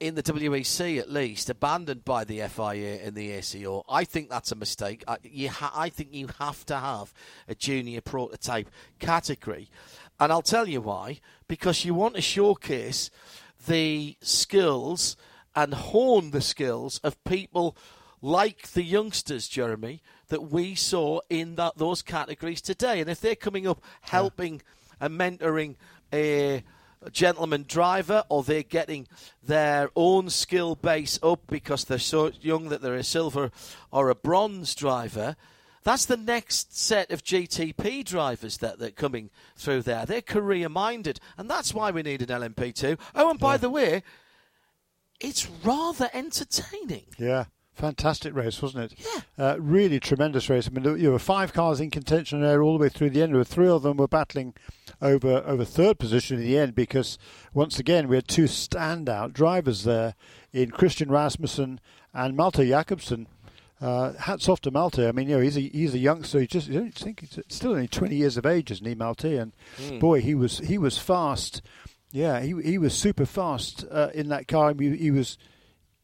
in 0.00 0.16
the 0.16 0.24
WEC 0.24 0.98
at 0.98 1.08
least 1.08 1.48
abandoned 1.48 2.04
by 2.04 2.24
the 2.24 2.40
FIA 2.40 2.98
and 3.04 3.14
the 3.14 3.30
ACO. 3.30 3.84
I 3.88 4.02
think 4.02 4.28
that's 4.28 4.50
a 4.50 4.56
mistake. 4.56 5.04
I, 5.06 5.18
ha- 5.46 5.72
I 5.72 5.88
think 5.88 6.12
you 6.12 6.26
have 6.40 6.66
to 6.66 6.76
have 6.76 7.14
a 7.46 7.54
junior 7.54 8.00
prototype 8.00 8.68
category, 8.98 9.68
and 10.18 10.32
I'll 10.32 10.42
tell 10.42 10.68
you 10.68 10.80
why. 10.80 11.20
Because 11.46 11.84
you 11.84 11.94
want 11.94 12.16
to 12.16 12.20
showcase 12.20 13.08
the 13.66 14.16
skills 14.20 15.16
and 15.54 15.74
hone 15.74 16.30
the 16.30 16.40
skills 16.40 16.98
of 17.04 17.22
people 17.24 17.76
like 18.20 18.68
the 18.72 18.82
youngsters, 18.82 19.48
Jeremy, 19.48 20.00
that 20.28 20.50
we 20.50 20.74
saw 20.74 21.20
in 21.28 21.56
that 21.56 21.76
those 21.76 22.02
categories 22.02 22.60
today. 22.60 23.00
And 23.00 23.10
if 23.10 23.20
they're 23.20 23.34
coming 23.34 23.66
up 23.66 23.82
helping 24.00 24.62
and 25.00 25.18
mentoring 25.18 25.74
a 26.12 26.62
gentleman 27.10 27.64
driver 27.66 28.22
or 28.28 28.42
they're 28.44 28.62
getting 28.62 29.08
their 29.42 29.90
own 29.96 30.30
skill 30.30 30.76
base 30.76 31.18
up 31.22 31.40
because 31.48 31.84
they're 31.84 31.98
so 31.98 32.30
young 32.40 32.68
that 32.68 32.80
they're 32.80 32.94
a 32.94 33.02
silver 33.02 33.50
or 33.90 34.08
a 34.08 34.14
bronze 34.14 34.74
driver, 34.74 35.36
that's 35.84 36.04
the 36.04 36.16
next 36.16 36.76
set 36.76 37.10
of 37.10 37.24
GTP 37.24 38.04
drivers 38.04 38.58
that 38.58 38.78
they're 38.78 38.90
coming 38.90 39.30
through 39.56 39.82
there. 39.82 40.06
They're 40.06 40.22
career 40.22 40.68
minded, 40.68 41.20
and 41.36 41.50
that's 41.50 41.74
why 41.74 41.90
we 41.90 42.02
need 42.02 42.22
an 42.22 42.28
LMP2. 42.28 42.98
Oh, 43.14 43.30
and 43.30 43.38
by 43.38 43.56
the 43.56 43.70
way, 43.70 44.02
it's 45.20 45.48
rather 45.64 46.10
entertaining. 46.12 47.06
Yeah, 47.18 47.44
fantastic 47.74 48.34
race, 48.34 48.60
wasn't 48.60 48.92
it? 48.92 48.98
Yeah. 48.98 49.20
Uh, 49.44 49.56
really 49.58 49.98
tremendous 50.00 50.48
race. 50.48 50.68
I 50.68 50.70
mean, 50.70 50.98
there 50.98 51.10
were 51.10 51.18
five 51.18 51.52
cars 51.52 51.80
in 51.80 51.90
contention 51.90 52.42
there 52.42 52.62
all 52.62 52.78
the 52.78 52.82
way 52.82 52.88
through 52.88 53.10
the 53.10 53.22
end. 53.22 53.32
There 53.32 53.38
were 53.38 53.44
three 53.44 53.68
of 53.68 53.82
them 53.82 53.96
were 53.96 54.08
battling 54.08 54.54
over 55.00 55.42
over 55.46 55.64
third 55.64 55.98
position 55.98 56.38
in 56.38 56.44
the 56.44 56.58
end 56.58 56.74
because 56.74 57.18
once 57.52 57.78
again 57.78 58.06
we 58.06 58.16
had 58.16 58.28
two 58.28 58.44
standout 58.44 59.32
drivers 59.32 59.84
there 59.84 60.14
in 60.52 60.70
Christian 60.70 61.10
Rasmussen 61.10 61.80
and 62.14 62.36
Malte 62.36 62.68
Jakobsen. 62.68 63.26
Uh, 63.82 64.12
hats 64.14 64.48
off 64.48 64.60
to 64.60 64.70
Malte. 64.70 65.08
I 65.08 65.12
mean, 65.12 65.28
you 65.28 65.36
know, 65.36 65.42
he's 65.42 65.56
a 65.56 65.60
he's 65.60 65.92
a 65.94 65.98
youngster. 65.98 66.40
He 66.40 66.46
just 66.46 66.70
I 66.70 66.74
don't 66.74 66.94
think 66.94 67.20
he's 67.20 67.38
still 67.48 67.72
only 67.72 67.88
20 67.88 68.14
years 68.14 68.36
of 68.36 68.46
age, 68.46 68.70
isn't 68.70 68.86
he, 68.86 68.94
Malte? 68.94 69.36
And 69.36 69.52
Mm. 69.78 69.98
boy, 70.00 70.20
he 70.20 70.34
was 70.34 70.58
he 70.58 70.78
was 70.78 70.98
fast. 70.98 71.62
Yeah, 72.12 72.40
he 72.40 72.54
he 72.62 72.78
was 72.78 72.94
super 72.94 73.26
fast 73.26 73.84
uh, 73.90 74.10
in 74.14 74.28
that 74.28 74.46
car. 74.46 74.72
He, 74.78 74.96
he 74.96 75.10
was 75.10 75.36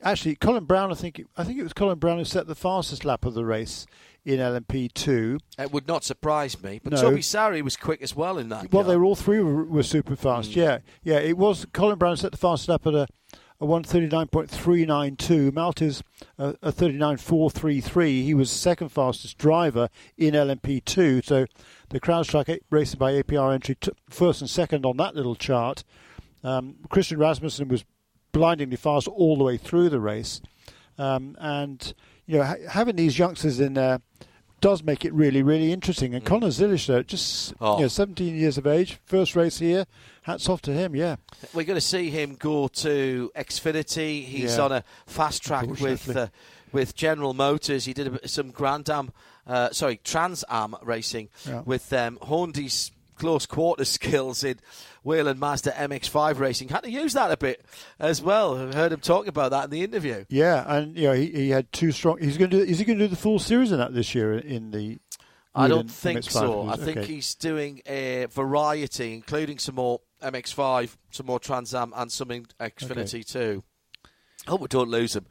actually 0.03 0.35
Colin 0.37 0.65
Braun. 0.65 0.91
I 0.91 0.95
think 0.95 1.23
I 1.37 1.45
think 1.45 1.59
it 1.59 1.63
was 1.63 1.73
Colin 1.73 1.99
Braun 1.99 2.19
who 2.19 2.25
set 2.25 2.47
the 2.47 2.55
fastest 2.55 3.05
lap 3.05 3.25
of 3.25 3.35
the 3.35 3.45
race 3.45 3.87
in 4.25 4.39
LMP 4.41 4.93
two. 4.93 5.39
It 5.59 5.71
would 5.73 5.87
not 5.87 6.03
surprise 6.05 6.61
me. 6.63 6.81
But 6.83 6.95
No. 6.95 7.01
Toby 7.03 7.21
Sowery 7.21 7.63
was 7.63 7.77
quick 7.77 8.03
as 8.03 8.17
well 8.17 8.39
in 8.39 8.49
that. 8.49 8.73
Well, 8.73 8.83
car. 8.83 8.91
they 8.93 8.97
were 8.97 9.05
all 9.05 9.15
three 9.17 9.41
were, 9.41 9.65
were 9.65 9.83
super 9.83 10.17
fast. 10.17 10.57
Yeah, 10.57 10.79
yeah. 11.05 11.19
It 11.21 11.39
was 11.39 11.67
Colin 11.73 11.99
Braun 11.99 12.17
set 12.17 12.33
the 12.33 12.39
fastest 12.39 12.69
lap 12.71 12.87
at 12.87 12.95
a, 12.95 13.07
a 13.61 13.67
three 14.47 14.87
nine 14.87 15.17
two. 15.17 15.51
Malte's 15.53 16.03
a, 16.39 16.55
a 16.63 16.73
thirty 16.73 16.97
nine 16.97 17.17
four 17.17 17.51
three 17.51 17.81
three. 17.81 18.23
He 18.23 18.35
was 18.35 18.51
second 18.51 18.91
fastest 18.91 19.39
driver 19.39 19.89
in 20.17 20.35
LMP 20.35 20.85
two. 20.85 21.21
So 21.23 21.47
the 21.91 22.01
CrowdStrike 22.01 22.61
racing 22.71 22.99
by 22.99 23.13
APR 23.13 23.53
entry 23.53 23.77
took 23.81 23.97
first 24.09 24.41
and 24.41 24.51
second 24.51 24.85
on 24.85 24.97
that 24.99 25.15
little 25.15 25.35
chart. 25.35 25.85
Um, 26.45 26.77
Christian 26.89 27.19
Rasmussen 27.19 27.69
was 27.69 27.85
blindingly 28.33 28.77
fast 28.77 29.09
all 29.09 29.37
the 29.37 29.45
way 29.45 29.57
through 29.57 29.89
the 29.89 30.01
race, 30.01 30.41
um, 30.97 31.37
and 31.41 31.93
you 32.27 32.39
know 32.39 32.45
ha- 32.45 32.69
having 32.71 32.97
these 32.97 33.19
youngsters 33.19 33.59
in 33.59 33.75
there 33.75 34.01
does 34.61 34.83
make 34.83 35.05
it 35.05 35.13
really, 35.13 35.43
really 35.43 35.73
interesting. 35.73 36.15
And 36.15 36.25
Connor 36.25 36.49
Zilisch, 36.49 36.87
though, 36.87 37.03
just 37.03 37.55
Oh. 37.61 37.77
you 37.77 37.83
know, 37.83 37.89
17 37.89 38.37
years 38.37 38.59
of 38.59 38.67
age, 38.67 38.99
first 39.05 39.37
race 39.37 39.59
here. 39.59 39.87
Hats 40.23 40.49
off 40.49 40.61
to 40.63 40.73
him. 40.73 40.95
Yeah, 40.95 41.17
We're 41.55 41.65
going 41.65 41.77
to 41.77 41.81
see 41.81 42.11
him 42.11 42.35
go 42.35 42.69
to 42.69 43.31
Xfinity. 43.35 44.25
He's 44.25 44.57
Yeah. 44.57 44.65
on 44.65 44.73
a 44.73 44.85
fast 45.07 45.43
track 45.43 45.67
with 45.81 46.15
uh, 46.15 46.29
with 46.73 46.95
General 46.95 47.33
Motors. 47.33 47.87
He 47.87 47.95
did 47.95 48.15
a, 48.23 48.29
some 48.29 48.51
Grand 48.51 48.91
Am, 48.91 49.11
uh, 49.47 49.71
sorry, 49.73 50.01
Trans 50.05 50.45
Am 50.51 50.75
racing 50.83 51.31
Yeah. 51.47 51.63
with 51.65 51.89
them. 51.89 52.19
honed 52.21 52.57
his 52.57 52.91
close 53.19 53.45
quarter 53.47 53.85
skills 53.97 54.43
in 54.45 54.59
Whelen 55.03 55.39
Master 55.39 55.71
MX5 55.71 56.39
racing. 56.39 56.69
Had 56.69 56.85
to 56.85 56.91
use 56.91 57.13
that 57.15 57.31
a 57.31 57.37
bit 57.37 57.65
as 57.99 58.23
well. 58.23 58.57
I 58.57 58.75
heard 58.75 58.93
him 58.93 59.01
talk 59.01 59.27
about 59.27 59.51
that 59.51 59.65
in 59.65 59.71
the 59.71 59.83
interview. 59.83 60.25
yeah, 60.29 60.65
and 60.67 60.97
you 60.97 61.09
know 61.09 61.13
he, 61.15 61.27
he 61.31 61.51
had 61.51 61.73
two 61.73 61.93
strong. 61.93 62.19
He's 62.19 62.39
going 62.39 62.51
to. 62.51 62.59
do 62.59 62.63
Is 62.63 62.79
he 62.79 62.85
going 62.85 62.99
to 62.99 63.05
do 63.05 63.09
the 63.09 63.17
full 63.17 63.39
series 63.39 63.73
in 63.73 63.79
that 63.79 63.95
this 63.95 64.15
year 64.15 64.35
in 64.39 64.71
the? 64.71 64.99
I 65.55 65.67
don't 65.67 65.91
think 65.91 66.21
MX5? 66.21 66.31
so. 66.31 66.69
I 66.69 66.77
think 66.77 66.99
Okay. 66.99 67.07
he's 67.15 67.35
doing 67.35 67.83
a 67.87 68.27
variety, 68.27 69.15
including 69.15 69.59
some 69.59 69.75
more 69.75 70.01
MX5, 70.23 70.97
some 71.11 71.27
more 71.27 71.41
Trans 71.41 71.75
Am, 71.75 71.93
and 71.97 72.13
some 72.13 72.31
in 72.31 72.47
Xfinity 72.61 73.27
too. 73.27 73.65
I 74.47 74.51
hope 74.51 74.61
we 74.61 74.69
don't 74.69 74.89
lose 74.89 75.17
him. 75.17 75.27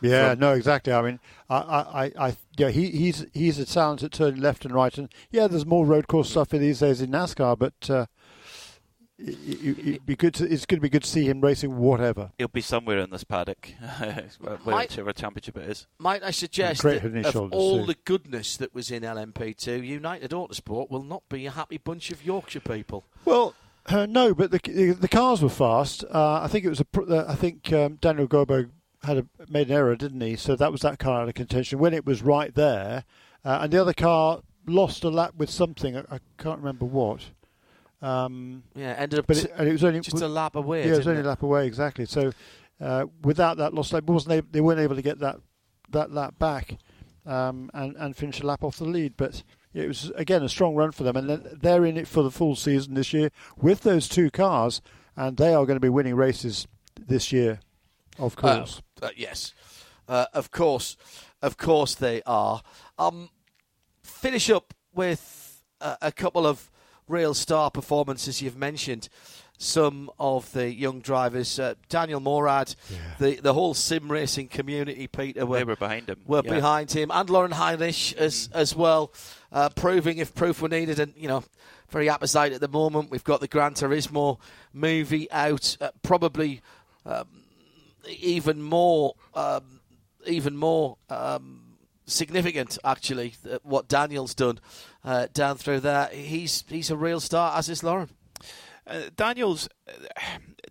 Yeah, 0.00 0.30
from- 0.30 0.40
no, 0.40 0.52
exactly. 0.52 0.92
I 0.92 1.02
mean, 1.02 1.20
I, 1.48 1.56
I, 1.56 2.04
I, 2.04 2.12
I 2.28 2.36
yeah, 2.58 2.68
he, 2.70 2.90
he's 2.90 3.26
he's 3.32 3.58
a 3.58 3.64
talent 3.66 4.02
at 4.02 4.12
turning 4.12 4.40
left 4.40 4.64
and 4.64 4.74
right, 4.74 4.96
and 4.98 5.08
yeah, 5.30 5.46
there's 5.46 5.66
more 5.66 5.86
road 5.86 6.06
course 6.08 6.30
stuff 6.30 6.52
in 6.54 6.60
these 6.60 6.80
days 6.80 7.00
in 7.00 7.10
NASCAR, 7.10 7.58
but 7.58 7.88
uh, 7.90 8.06
it, 9.18 9.30
it, 9.38 9.78
it'd 9.88 10.06
be 10.06 10.14
good. 10.16 10.34
To, 10.34 10.44
it's 10.44 10.66
going 10.66 10.76
to 10.78 10.82
be 10.82 10.90
good 10.90 11.02
to 11.04 11.08
see 11.08 11.24
him 11.24 11.40
racing 11.40 11.76
whatever. 11.78 12.32
He'll 12.36 12.48
be 12.48 12.60
somewhere 12.60 12.98
in 12.98 13.08
this 13.10 13.24
paddock, 13.24 13.70
Might- 14.00 14.90
whichever 14.90 15.12
championship 15.14 15.56
it 15.56 15.70
is. 15.70 15.86
Might 15.98 16.22
I 16.22 16.30
suggest 16.30 16.82
Great 16.82 17.02
that 17.02 17.34
of 17.34 17.52
all 17.52 17.80
too. 17.80 17.86
the 17.86 17.96
goodness 18.04 18.56
that 18.58 18.74
was 18.74 18.90
in 18.90 19.02
LMP2, 19.02 19.84
United 19.86 20.32
Autosport 20.32 20.90
will 20.90 21.02
not 21.04 21.26
be 21.30 21.46
a 21.46 21.50
happy 21.50 21.78
bunch 21.78 22.10
of 22.10 22.24
Yorkshire 22.24 22.60
people. 22.60 23.04
Well, 23.24 23.54
Uh, 23.86 24.04
no, 24.04 24.34
but 24.34 24.50
the 24.50 24.96
the 25.00 25.08
cars 25.08 25.40
were 25.42 25.48
fast. 25.48 26.04
Uh, 26.12 26.40
I 26.42 26.48
think 26.48 26.64
it 26.64 26.68
was 26.68 26.80
a. 26.80 26.84
pr- 26.84 27.10
uh, 27.10 27.24
I 27.28 27.36
think 27.36 27.72
um, 27.72 27.96
Daniel 28.00 28.26
Gobo 28.26 28.68
had 29.06 29.18
a, 29.18 29.26
made 29.48 29.68
an 29.68 29.76
error, 29.76 29.96
didn't 29.96 30.20
he? 30.20 30.36
So 30.36 30.56
that 30.56 30.72
was 30.72 30.82
that 30.82 30.98
car 30.98 31.22
out 31.22 31.28
of 31.28 31.34
contention 31.34 31.78
when 31.78 31.94
it 31.94 32.04
was 32.04 32.22
right 32.22 32.54
there, 32.54 33.04
uh, 33.44 33.60
and 33.62 33.72
the 33.72 33.80
other 33.80 33.94
car 33.94 34.42
lost 34.66 35.04
a 35.04 35.08
lap 35.08 35.34
with 35.36 35.50
something. 35.50 35.96
I, 35.96 36.00
I 36.10 36.18
can't 36.38 36.58
remember 36.58 36.84
what. 36.84 37.30
Um, 38.02 38.64
Yeah, 38.74 38.94
ended 38.98 39.20
up 39.20 39.26
but 39.26 39.38
it, 39.38 39.52
and 39.56 39.68
it 39.68 39.72
was 39.72 39.84
only 39.84 40.00
just 40.00 40.20
a 40.20 40.28
lap 40.28 40.54
away. 40.56 40.86
Yeah, 40.86 40.94
it 40.94 40.98
was 40.98 41.06
only 41.08 41.22
a 41.22 41.24
lap 41.24 41.42
away 41.42 41.66
exactly. 41.66 42.04
So 42.06 42.32
uh, 42.80 43.06
without 43.22 43.56
that 43.56 43.74
lost 43.74 43.92
lap, 43.92 44.04
wasn't 44.04 44.34
able, 44.34 44.48
they 44.50 44.60
weren't 44.60 44.80
able 44.80 44.96
to 44.96 45.02
get 45.02 45.18
that 45.20 45.36
that 45.90 46.12
lap 46.12 46.38
back 46.38 46.76
um, 47.24 47.70
and 47.72 47.96
and 47.96 48.16
finish 48.16 48.40
a 48.40 48.46
lap 48.46 48.62
off 48.62 48.76
the 48.76 48.84
lead. 48.84 49.14
But 49.16 49.42
it 49.72 49.88
was 49.88 50.12
again 50.14 50.42
a 50.42 50.48
strong 50.48 50.74
run 50.74 50.92
for 50.92 51.04
them, 51.04 51.16
and 51.16 51.44
they're 51.60 51.84
in 51.84 51.96
it 51.96 52.08
for 52.08 52.22
the 52.22 52.30
full 52.30 52.54
season 52.56 52.94
this 52.94 53.12
year 53.12 53.30
with 53.56 53.82
those 53.82 54.08
two 54.08 54.30
cars, 54.30 54.82
and 55.16 55.36
they 55.36 55.54
are 55.54 55.64
going 55.64 55.76
to 55.76 55.80
be 55.80 55.88
winning 55.88 56.16
races 56.16 56.66
this 56.98 57.32
year, 57.32 57.60
of 58.18 58.36
course. 58.36 58.78
Uh, 58.78 58.80
uh, 59.02 59.10
yes, 59.16 59.54
uh, 60.08 60.26
of 60.32 60.50
course, 60.50 60.96
of 61.42 61.56
course 61.56 61.94
they 61.94 62.22
are. 62.26 62.62
Um, 62.98 63.30
finish 64.02 64.50
up 64.50 64.74
with 64.94 65.62
uh, 65.80 65.96
a 66.00 66.12
couple 66.12 66.46
of 66.46 66.70
real 67.08 67.34
star 67.34 67.70
performances. 67.70 68.42
You've 68.42 68.56
mentioned 68.56 69.08
some 69.58 70.10
of 70.18 70.52
the 70.52 70.72
young 70.72 71.00
drivers. 71.00 71.58
Uh, 71.58 71.74
Daniel 71.88 72.20
Morad, 72.20 72.74
the 73.18 73.36
the 73.36 73.54
whole 73.54 73.74
sim 73.74 74.10
racing 74.10 74.48
community, 74.48 75.06
Peter, 75.06 75.46
were, 75.46 75.58
They 75.58 75.64
were 75.64 75.76
behind 75.76 76.08
him. 76.08 76.20
were 76.26 76.42
yeah. 76.44 76.54
behind 76.54 76.90
him, 76.92 77.10
and 77.12 77.30
Laurin 77.30 77.52
Heinrich 77.52 78.14
as 78.16 78.48
as 78.52 78.74
well, 78.74 79.12
uh, 79.52 79.68
proving 79.70 80.18
if 80.18 80.34
proof 80.34 80.60
were 80.60 80.68
needed. 80.68 80.98
And 80.98 81.14
you 81.16 81.28
know, 81.28 81.44
very 81.88 82.08
apposite 82.08 82.52
at 82.52 82.60
the 82.60 82.68
moment. 82.68 83.10
We've 83.10 83.24
got 83.24 83.40
the 83.40 83.48
Gran 83.48 83.74
Turismo 83.74 84.38
movie 84.72 85.30
out, 85.30 85.76
uh, 85.80 85.90
probably 86.02 86.60
um, 87.04 87.26
even 88.08 88.62
more, 88.62 89.14
um, 89.34 89.80
even 90.26 90.56
more. 90.56 90.96
Um, 91.08 91.62
Significant, 92.08 92.78
actually, 92.84 93.34
uh, 93.50 93.58
what 93.64 93.88
Daniel's 93.88 94.32
done 94.32 94.60
uh, 95.04 95.26
down 95.32 95.56
through 95.56 95.80
there. 95.80 96.06
He's 96.12 96.62
he's 96.68 96.88
a 96.88 96.96
real 96.96 97.18
star, 97.18 97.58
as 97.58 97.68
is 97.68 97.82
Laurin. 97.82 98.10
Uh, 98.86 99.10
Daniel's 99.16 99.68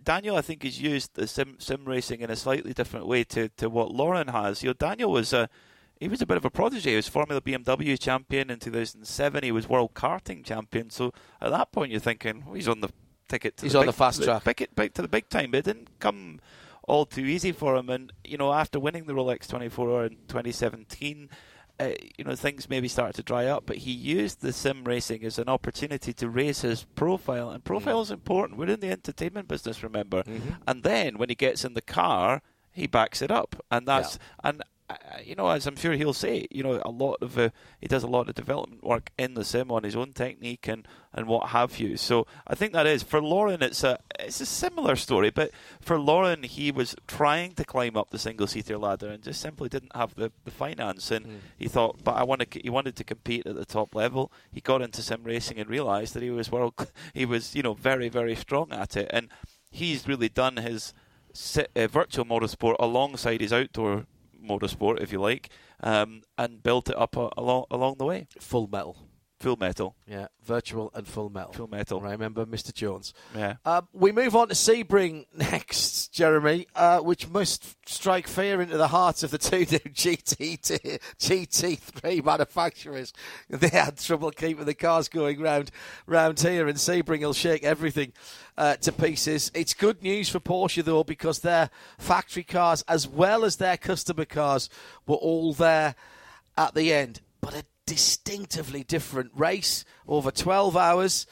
Daniel, 0.02 0.38
I 0.38 0.42
think, 0.42 0.64
has 0.64 0.80
used 0.80 1.16
the 1.16 1.28
sim 1.28 1.58
sim 1.60 1.84
racing 1.84 2.22
in 2.22 2.30
a 2.30 2.36
slightly 2.36 2.74
different 2.74 3.08
way 3.08 3.24
to, 3.26 3.50
to 3.58 3.70
what 3.70 3.92
Laurin 3.92 4.30
has. 4.30 4.64
You 4.64 4.70
know, 4.70 4.74
Daniel 4.74 5.12
was 5.12 5.34
a 5.34 5.50
he 6.00 6.08
was 6.08 6.22
a 6.22 6.26
bit 6.26 6.38
of 6.38 6.46
a 6.46 6.50
prodigy. 6.50 6.92
He 6.92 6.96
was 6.96 7.08
Formula 7.08 7.42
BMW 7.42 8.00
champion 8.00 8.50
in 8.50 8.60
2007. 8.60 9.44
He 9.44 9.52
was 9.52 9.68
World 9.68 9.94
Karting 9.94 10.44
champion. 10.46 10.90
So 10.90 11.12
at 11.42 11.50
that 11.52 11.72
point, 11.72 11.92
you're 11.92 12.00
thinking 12.00 12.44
well, 12.46 12.54
he's 12.54 12.68
on 12.68 12.82
the 12.82 12.90
ticket. 13.28 13.58
To 13.58 13.66
He's 13.66 13.74
the 13.74 13.80
on 13.80 13.86
big, 13.86 13.94
the 13.94 13.98
fast 13.98 14.24
track. 14.24 14.44
Big, 14.44 14.68
big, 14.76 14.94
to 14.94 15.02
the 15.02 15.08
big 15.08 15.28
time. 15.30 15.52
But 15.52 15.58
it 15.60 15.66
didn't 15.66 16.00
come 16.00 16.40
all 16.88 17.06
too 17.06 17.26
easy 17.26 17.52
for 17.52 17.76
him. 17.76 17.90
And 17.90 18.12
you 18.24 18.38
know, 18.38 18.54
after 18.54 18.80
winning 18.80 19.06
the 19.06 19.14
Rolex 19.14 19.48
24 19.48 19.90
Hour 19.90 20.06
in 20.06 20.18
2017. 20.28 21.30
Uh, 21.78 21.90
you 22.18 22.24
know 22.24 22.36
things 22.36 22.70
maybe 22.70 22.88
started 22.88 23.18
to 23.18 23.22
dry 23.22 23.48
up, 23.48 23.66
but 23.66 23.76
he 23.76 23.92
used 23.92 24.40
the 24.40 24.54
sim 24.54 24.86
racing 24.86 25.26
as 25.26 25.38
an 25.38 25.50
opportunity 25.50 26.14
to 26.14 26.30
raise 26.30 26.62
his 26.62 26.86
profile, 26.96 27.50
and 27.50 27.66
profile 27.66 28.00
is 28.00 28.12
important. 28.12 28.58
We're 28.58 28.70
in 28.70 28.80
the 28.80 28.92
entertainment 28.92 29.50
business, 29.50 29.84
remember. 29.84 30.24
And 30.66 30.84
then 30.84 31.18
when 31.18 31.28
he 31.28 31.36
gets 31.36 31.66
in 31.66 31.74
the 31.74 31.82
car, 31.82 32.42
he 32.72 32.88
backs 32.88 33.22
it 33.22 33.30
up, 33.30 33.58
and 33.70 33.86
that's 33.86 34.18
and 34.42 34.62
uh, 34.62 34.64
you 35.24 35.36
know 35.36 35.50
as 35.50 35.66
I'm 35.66 35.76
sure 35.76 35.94
he'll 35.94 36.14
say, 36.14 36.48
you 36.52 36.64
know 36.64 36.82
a 36.86 36.92
lot 36.92 37.18
of 37.22 37.38
uh, 37.38 37.50
he 37.80 37.88
does 37.88 38.04
a 38.04 38.08
lot 38.08 38.30
of 38.30 38.36
development 38.36 38.84
work 38.84 39.12
in 39.18 39.34
the 39.34 39.44
sim 39.44 39.72
on 39.72 39.84
his 39.84 39.96
own 39.96 40.14
technique 40.14 40.68
and 40.68 40.88
and 41.14 41.28
what 41.28 41.50
have 41.50 41.80
you. 41.80 41.98
So 41.98 42.28
I 42.46 42.56
think 42.56 42.74
that 42.74 42.86
is 42.86 43.02
for 43.02 43.22
Laurin. 43.22 43.64
It's 43.64 43.84
a 43.84 44.00
it's 44.20 44.42
a 44.42 44.46
similar 44.46 44.96
story, 44.96 45.30
but 45.32 45.52
for 45.82 46.00
Laurin, 46.00 46.44
he 46.44 46.72
was 46.72 46.96
trying 47.08 47.54
to 47.56 47.66
climb 47.66 47.98
up 47.98 48.12
the 48.12 48.20
single 48.20 48.48
seater 48.48 48.78
ladder 48.78 49.10
and 49.10 49.24
just 49.24 49.42
simply 49.42 49.70
didn't 49.70 49.96
have 49.96 50.16
the, 50.16 50.32
the 50.44 50.52
finance. 50.52 51.10
And 51.12 51.42
he 51.58 51.68
thought, 51.68 52.04
but 52.04 52.16
I 52.16 52.24
want 52.24 52.50
to. 52.50 52.60
He 52.60 52.70
wanted 52.70 52.96
to 52.98 53.04
compete 53.04 53.48
at 53.48 53.56
the 53.56 53.66
top 53.66 53.96
level. 53.96 54.32
He 54.52 54.62
got 54.62 54.82
into 54.82 55.02
sim 55.02 55.24
racing 55.24 55.58
and 55.58 55.70
realised 55.70 56.14
that 56.14 56.24
he 56.24 56.30
was 56.30 56.52
world. 56.52 56.74
He 57.14 57.26
was 57.26 57.56
you 57.56 57.64
know 57.64 57.74
very 57.74 58.10
very 58.10 58.36
strong 58.36 58.72
at 58.72 58.98
it, 58.98 59.10
and 59.12 59.30
he's 59.70 60.08
really 60.08 60.30
done 60.30 60.58
his 60.58 60.94
uh, 61.58 61.88
virtual 61.88 62.26
motorsport 62.26 62.76
alongside 62.80 63.42
his 63.42 63.54
outdoor 63.54 64.06
motorsport, 64.48 65.02
if 65.02 65.12
you 65.12 65.20
like, 65.20 65.50
um, 65.82 66.22
and 66.38 66.64
built 66.64 66.90
it 66.90 66.98
up 66.98 67.16
along 67.16 67.66
along 67.72 67.96
the 67.98 68.06
way. 68.06 68.28
Full 68.40 68.68
metal. 68.68 68.98
Full 69.42 69.58
metal. 69.58 69.96
Yeah, 70.08 70.28
virtual 70.46 70.92
and 70.94 71.06
full 71.06 71.30
metal. 71.30 71.52
Full 71.52 71.68
metal. 71.68 72.02
I 72.06 72.12
remember, 72.12 72.46
Mr. 72.46 72.74
Jones. 72.74 73.14
Yeah. 73.36 73.56
Um, 73.66 73.90
we 73.92 74.14
move 74.14 74.34
on 74.34 74.48
to 74.48 74.54
Sebring 74.54 75.26
next, 75.36 76.14
Jeremy, 76.14 76.68
uh, 76.74 77.00
which 77.00 77.28
must 77.28 77.76
strike 77.88 78.28
fear 78.28 78.62
into 78.62 78.78
the 78.78 78.88
hearts 78.88 79.24
of 79.24 79.32
the 79.32 79.38
two 79.38 79.60
new 79.60 79.66
GT 79.94 80.58
GT3 81.20 82.24
manufacturers. 82.24 83.12
They 83.50 83.68
had 83.68 83.98
trouble 83.98 84.32
keeping 84.32 84.64
the 84.64 84.74
cars 84.74 85.10
going 85.10 85.42
round 85.42 85.70
round 86.08 86.40
here, 86.40 86.70
and 86.70 86.78
Sebring 86.78 87.20
will 87.20 87.34
shake 87.34 87.66
everything 87.66 88.14
uh, 88.58 88.78
to 88.78 88.94
pieces. 88.94 89.52
It's 89.54 89.74
good 89.74 90.02
news 90.02 90.30
for 90.30 90.40
Porsche 90.40 90.82
though, 90.82 91.04
because 91.04 91.40
their 91.40 91.70
factory 91.98 92.44
cars, 92.44 92.86
as 92.88 93.06
well 93.06 93.44
as 93.44 93.58
their 93.58 93.76
customer 93.76 94.26
cars, 94.26 94.70
were 95.06 95.18
all 95.18 95.54
there 95.54 95.96
at 96.58 96.74
the 96.74 96.94
end. 96.94 97.20
Distinctively 97.86 98.84
different 98.84 99.32
race 99.36 99.86
over 100.08 100.32
12 100.32 100.76
hours 100.76 101.28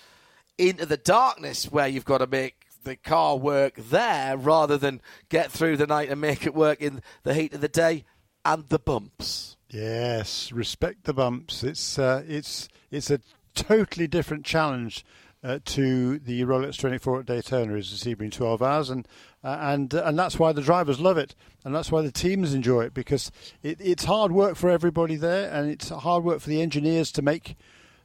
into 0.57 0.85
the 0.85 0.97
darkness 0.97 1.71
where 1.71 1.87
you've 1.87 2.05
got 2.05 2.19
to 2.19 2.27
make 2.27 2.63
the 2.83 2.95
car 2.95 3.37
work 3.37 3.75
there 3.75 4.37
rather 4.37 4.77
than 4.77 5.01
get 5.29 5.51
through 5.51 5.77
the 5.77 5.87
night 5.87 6.09
and 6.09 6.21
make 6.21 6.45
it 6.45 6.53
work 6.53 6.81
in 6.81 7.01
the 7.23 7.33
heat 7.33 7.53
of 7.53 7.61
the 7.61 7.67
day 7.67 8.03
and 8.45 8.67
the 8.69 8.79
bumps. 8.79 9.57
Yes, 9.69 10.51
respect 10.51 11.05
the 11.05 11.13
bumps. 11.13 11.63
It's 11.63 11.97
uh, 11.97 12.23
it's 12.27 12.69
it's 12.91 13.09
a 13.09 13.19
totally 13.55 14.07
different 14.07 14.45
challenge 14.45 15.05
uh, 15.43 15.59
to 15.65 16.19
the 16.19 16.41
Rolex 16.43 16.77
24 16.77 17.21
at 17.21 17.25
Daytona 17.25 17.75
is 17.75 18.03
the 18.03 18.15
Sebring 18.15 18.31
12 18.31 18.61
hours, 18.61 18.89
and 18.89 19.07
uh, 19.43 19.57
and 19.59 19.93
and 19.93 20.17
that's 20.17 20.39
why 20.39 20.53
the 20.53 20.61
drivers 20.61 20.99
love 20.99 21.17
it, 21.17 21.35
and 21.65 21.75
that's 21.75 21.91
why 21.91 22.01
the 22.01 22.11
teams 22.11 22.53
enjoy 22.53 22.83
it 22.83 22.93
because 22.93 23.31
it, 23.61 23.77
it's 23.81 24.05
hard 24.05 24.31
work 24.31 24.55
for 24.55 24.69
everybody 24.69 25.15
there, 25.15 25.51
and 25.51 25.69
it's 25.69 25.89
hard 25.89 26.23
work 26.23 26.39
for 26.39 26.49
the 26.49 26.61
engineers 26.61 27.11
to 27.11 27.21
make 27.21 27.57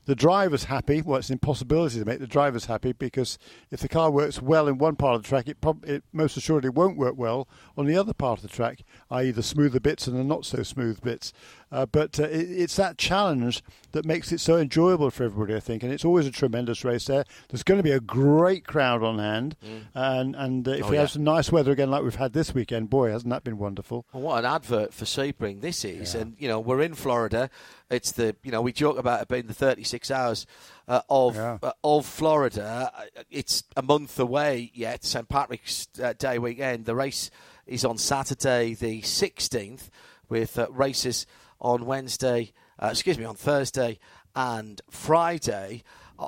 the 0.08 0.16
drivers 0.16 0.64
happy. 0.64 1.02
Well, 1.02 1.18
it's 1.18 1.28
an 1.28 1.34
impossibility 1.34 1.98
to 1.98 2.04
make 2.06 2.18
the 2.18 2.26
drivers 2.26 2.64
happy 2.64 2.92
because 2.92 3.38
if 3.70 3.80
the 3.80 3.88
car 3.88 4.10
works 4.10 4.40
well 4.40 4.66
in 4.66 4.78
one 4.78 4.96
part 4.96 5.16
of 5.16 5.22
the 5.22 5.28
track, 5.28 5.48
it, 5.48 5.60
prob- 5.60 5.84
it 5.84 6.02
most 6.14 6.38
assuredly 6.38 6.70
won't 6.70 6.96
work 6.96 7.14
well 7.18 7.46
on 7.76 7.84
the 7.84 7.96
other 7.98 8.14
part 8.14 8.38
of 8.38 8.42
the 8.42 8.48
track, 8.48 8.84
i.e., 9.10 9.30
the 9.30 9.42
smoother 9.42 9.80
bits 9.80 10.06
and 10.06 10.16
the 10.16 10.24
not 10.24 10.46
so 10.46 10.62
smooth 10.62 11.02
bits. 11.02 11.34
Uh, 11.70 11.84
but 11.86 12.18
uh, 12.18 12.22
it, 12.24 12.48
it's 12.50 12.76
that 12.76 12.96
challenge 12.98 13.62
that 13.92 14.04
makes 14.04 14.32
it 14.32 14.40
so 14.40 14.56
enjoyable 14.56 15.10
for 15.10 15.24
everybody, 15.24 15.54
I 15.54 15.60
think, 15.60 15.82
and 15.82 15.92
it's 15.92 16.04
always 16.04 16.26
a 16.26 16.30
tremendous 16.30 16.84
race 16.84 17.04
there. 17.06 17.24
There's 17.48 17.62
going 17.62 17.78
to 17.78 17.82
be 17.82 17.90
a 17.92 18.00
great 18.00 18.66
crowd 18.66 19.02
on 19.02 19.18
hand, 19.18 19.56
and 19.94 20.34
and 20.36 20.66
uh, 20.66 20.72
if 20.72 20.84
Oh, 20.84 20.88
we 20.88 20.94
yeah. 20.96 21.02
have 21.02 21.10
some 21.10 21.24
nice 21.24 21.52
weather 21.52 21.72
again, 21.72 21.90
like 21.90 22.02
we've 22.02 22.14
had 22.14 22.32
this 22.32 22.54
weekend, 22.54 22.88
boy, 22.90 23.10
hasn't 23.10 23.30
that 23.30 23.44
been 23.44 23.58
wonderful? 23.58 24.06
Well, 24.12 24.22
what 24.22 24.38
an 24.38 24.44
advert 24.46 24.94
for 24.94 25.04
Sebring 25.04 25.60
this 25.60 25.84
is, 25.84 26.14
and 26.14 26.34
you 26.38 26.48
know 26.48 26.58
we're 26.60 26.80
in 26.82 26.94
Florida. 26.94 27.50
It's 27.90 28.12
the 28.12 28.34
you 28.42 28.50
know 28.52 28.62
we 28.62 28.72
joke 28.72 28.98
about 28.98 29.22
it 29.22 29.28
being 29.28 29.46
the 29.46 29.54
36 29.54 30.10
hours 30.10 30.46
uh, 30.86 31.02
of 31.10 31.36
Yeah. 31.36 31.58
uh, 31.62 31.72
of 31.84 32.06
Florida. 32.06 32.92
Uh, 32.96 33.02
It's 33.30 33.64
a 33.76 33.82
month 33.82 34.18
away 34.18 34.70
yet. 34.74 35.04
St 35.04 35.28
Patrick's 35.28 35.88
uh, 36.02 36.14
Day 36.18 36.38
weekend. 36.38 36.84
The 36.86 36.94
race 36.94 37.30
is 37.66 37.84
on 37.84 37.98
Saturday 37.98 38.72
the 38.74 39.02
16th, 39.02 39.90
with 40.30 40.58
uh, 40.58 40.66
races 40.70 41.26
on 41.60 41.86
Wednesday. 41.86 42.52
Uh, 42.80 42.88
excuse 42.92 43.18
me, 43.18 43.24
on 43.24 43.34
Thursday 43.34 43.98
and 44.36 44.80
Friday. 44.90 45.82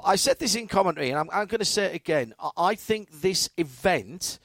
I 0.04 0.16
said 0.16 0.38
this 0.38 0.54
in 0.54 0.68
commentary, 0.68 1.10
and 1.10 1.18
I'm, 1.18 1.28
I'm 1.32 1.46
going 1.46 1.58
to 1.58 1.64
say 1.64 1.86
it 1.86 1.94
again. 1.94 2.34
I- 2.56 2.74
think 2.76 3.20
this 3.20 3.50
event 3.56 4.38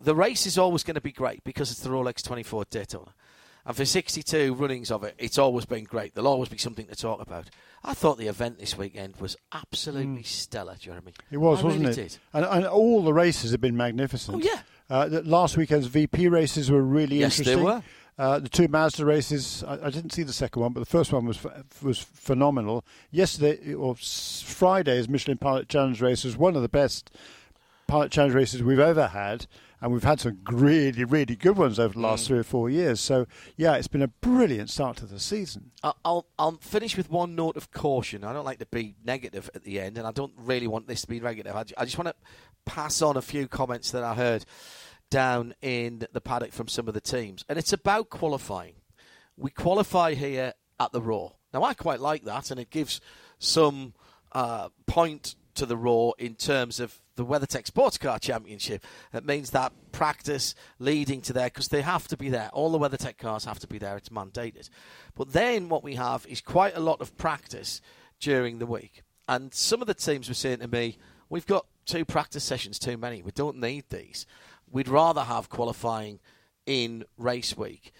the 0.00 0.14
race 0.14 0.46
is 0.46 0.58
always 0.58 0.82
going 0.84 0.94
to 0.94 1.00
be 1.00 1.12
great 1.12 1.42
because 1.44 1.70
it's 1.70 1.80
the 1.80 1.90
Rolex 1.90 2.22
24 2.22 2.64
Daytona. 2.70 3.14
And 3.66 3.76
for 3.76 3.84
62 3.84 4.54
runnings 4.54 4.90
of 4.90 5.04
it, 5.04 5.14
it's 5.18 5.36
always 5.38 5.66
been 5.66 5.84
great. 5.84 6.14
There'll 6.14 6.28
always 6.28 6.48
be 6.48 6.56
something 6.56 6.86
to 6.86 6.94
talk 6.96 7.20
about. 7.20 7.50
I 7.84 7.94
thought 7.94 8.16
the 8.16 8.28
event 8.28 8.58
this 8.58 8.78
weekend 8.78 9.16
was 9.16 9.36
absolutely 9.52 10.22
stellar, 10.22 10.76
Jeremy. 10.78 11.12
It 11.30 11.36
was, 11.36 11.60
I 11.60 11.64
wasn't 11.64 11.82
really 11.86 11.92
it? 11.92 11.96
Did. 11.96 12.18
And, 12.32 12.44
and 12.46 12.66
all 12.66 13.02
the 13.02 13.12
races 13.12 13.50
have 13.50 13.60
been 13.60 13.76
magnificent. 13.76 14.36
Oh, 14.36 14.40
yeah. 14.40 14.60
Uh, 14.88 15.20
last 15.24 15.56
weekend's 15.58 15.86
VP 15.86 16.28
races 16.28 16.70
were 16.70 16.80
really 16.82 17.18
Yes, 17.18 17.36
they 17.36 17.52
interesting. 17.52 17.64
were. 17.64 17.82
Uh, 18.18 18.40
the 18.40 18.48
two 18.48 18.66
Mazda 18.66 19.04
races, 19.04 19.62
I, 19.62 19.74
I 19.86 19.90
didn't 19.90 20.10
see 20.12 20.24
the 20.24 20.32
second 20.32 20.60
one, 20.60 20.72
but 20.72 20.80
the 20.80 20.86
first 20.86 21.12
one 21.12 21.24
was 21.24 21.38
was 21.82 22.00
phenomenal. 22.00 22.84
Yesterday 23.12 23.74
or 23.74 23.94
Friday's 23.94 25.08
Michelin 25.08 25.38
Pilot 25.38 25.68
Challenge 25.68 26.00
race 26.02 26.24
was 26.24 26.36
one 26.36 26.56
of 26.56 26.62
the 26.62 26.68
best 26.68 27.10
Pilot 27.86 28.10
Challenge 28.10 28.34
races 28.34 28.62
we've 28.62 28.78
ever 28.80 29.06
had, 29.06 29.46
and 29.80 29.92
we've 29.92 30.02
had 30.02 30.18
some 30.20 30.40
really, 30.50 31.04
really 31.04 31.36
good 31.36 31.56
ones 31.56 31.78
over 31.78 31.94
the 31.94 32.00
last 32.00 32.24
Mm. 32.24 32.26
three 32.26 32.38
or 32.40 32.42
four 32.42 32.68
years. 32.68 33.00
So, 33.00 33.26
yeah, 33.56 33.76
it's 33.76 33.86
been 33.88 34.02
a 34.02 34.08
brilliant 34.08 34.68
start 34.68 34.96
to 34.98 35.06
the 35.06 35.20
season. 35.20 35.70
I'll 36.04 36.26
I'll 36.38 36.58
finish 36.60 36.96
with 36.96 37.10
one 37.10 37.36
note 37.36 37.56
of 37.56 37.70
caution. 37.70 38.24
I 38.24 38.32
don't 38.32 38.44
like 38.44 38.58
to 38.58 38.66
be 38.66 38.96
negative 39.04 39.48
at 39.54 39.62
the 39.62 39.80
end, 39.80 39.96
and 39.96 40.06
I 40.08 40.10
don't 40.10 40.32
really 40.36 40.66
want 40.66 40.88
this 40.88 41.02
to 41.02 41.06
be 41.06 41.20
negative. 41.20 41.54
I, 41.54 41.64
I 41.78 41.84
just 41.84 41.96
want 41.96 42.08
to 42.08 42.14
pass 42.64 43.00
on 43.00 43.16
a 43.16 43.22
few 43.22 43.46
comments 43.48 43.92
that 43.92 44.02
I 44.02 44.14
heard 44.14 44.44
down 45.10 45.54
in 45.62 46.06
the 46.12 46.20
paddock 46.20 46.52
from 46.52 46.68
some 46.68 46.88
of 46.88 46.94
the 46.94 47.00
teams, 47.00 47.44
and 47.48 47.58
it's 47.58 47.72
about 47.72 48.10
qualifying. 48.10 48.74
We 49.36 49.50
qualify 49.50 50.14
here 50.14 50.54
at 50.80 50.92
the 50.92 51.00
Roar. 51.00 51.34
Now 51.52 51.62
I 51.62 51.74
quite 51.74 52.00
like 52.00 52.24
that, 52.24 52.50
and 52.50 52.60
it 52.60 52.70
gives 52.70 53.00
some 53.38 53.94
uh, 54.32 54.68
point 54.86 55.34
to 55.54 55.66
the 55.66 55.76
Roar 55.76 56.14
in 56.18 56.34
terms 56.34 56.80
of 56.80 57.00
the 57.16 57.24
WeatherTech 57.24 57.66
Sports 57.66 57.98
Car 57.98 58.18
Championship. 58.18 58.84
It 59.12 59.24
means 59.24 59.50
that 59.50 59.72
practice 59.90 60.54
leading 60.78 61.20
to 61.22 61.32
there 61.32 61.48
because 61.48 61.68
they 61.68 61.82
have 61.82 62.06
to 62.08 62.16
be 62.16 62.28
there. 62.28 62.48
All 62.52 62.70
the 62.70 62.78
WeatherTech 62.78 63.18
cars 63.18 63.44
have 63.44 63.58
to 63.60 63.66
be 63.66 63.78
there. 63.78 63.96
It's 63.96 64.10
mandated. 64.10 64.70
But 65.16 65.32
then 65.32 65.68
what 65.68 65.82
we 65.82 65.96
have 65.96 66.26
is 66.26 66.40
quite 66.40 66.76
a 66.76 66.80
lot 66.80 67.00
of 67.00 67.16
practice 67.16 67.80
during 68.20 68.58
the 68.58 68.66
week. 68.66 69.02
And 69.26 69.52
some 69.52 69.80
of 69.80 69.88
the 69.88 69.94
teams 69.94 70.28
were 70.28 70.34
saying 70.34 70.60
to 70.60 70.68
me, 70.68 70.96
"We've 71.28 71.46
got 71.46 71.66
two 71.86 72.04
practice 72.04 72.44
sessions 72.44 72.78
too 72.78 72.96
many. 72.96 73.22
We 73.22 73.32
don't 73.32 73.58
need 73.58 73.84
these. 73.90 74.26
We'd 74.70 74.88
rather 74.88 75.22
have 75.22 75.48
qualifying 75.48 76.20
in 76.66 77.04
race 77.16 77.56
week." 77.56 77.92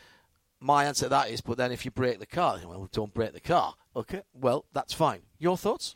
My 0.60 0.84
answer 0.86 1.06
to 1.06 1.10
that 1.10 1.30
is, 1.30 1.40
but 1.40 1.56
then 1.56 1.70
if 1.70 1.84
you 1.84 1.90
break 1.90 2.18
the 2.18 2.26
car, 2.26 2.58
well, 2.64 2.88
don't 2.90 3.14
break 3.14 3.32
the 3.32 3.40
car. 3.40 3.74
Okay, 3.94 4.22
well, 4.32 4.64
that's 4.72 4.92
fine. 4.92 5.22
Your 5.38 5.56
thoughts? 5.56 5.94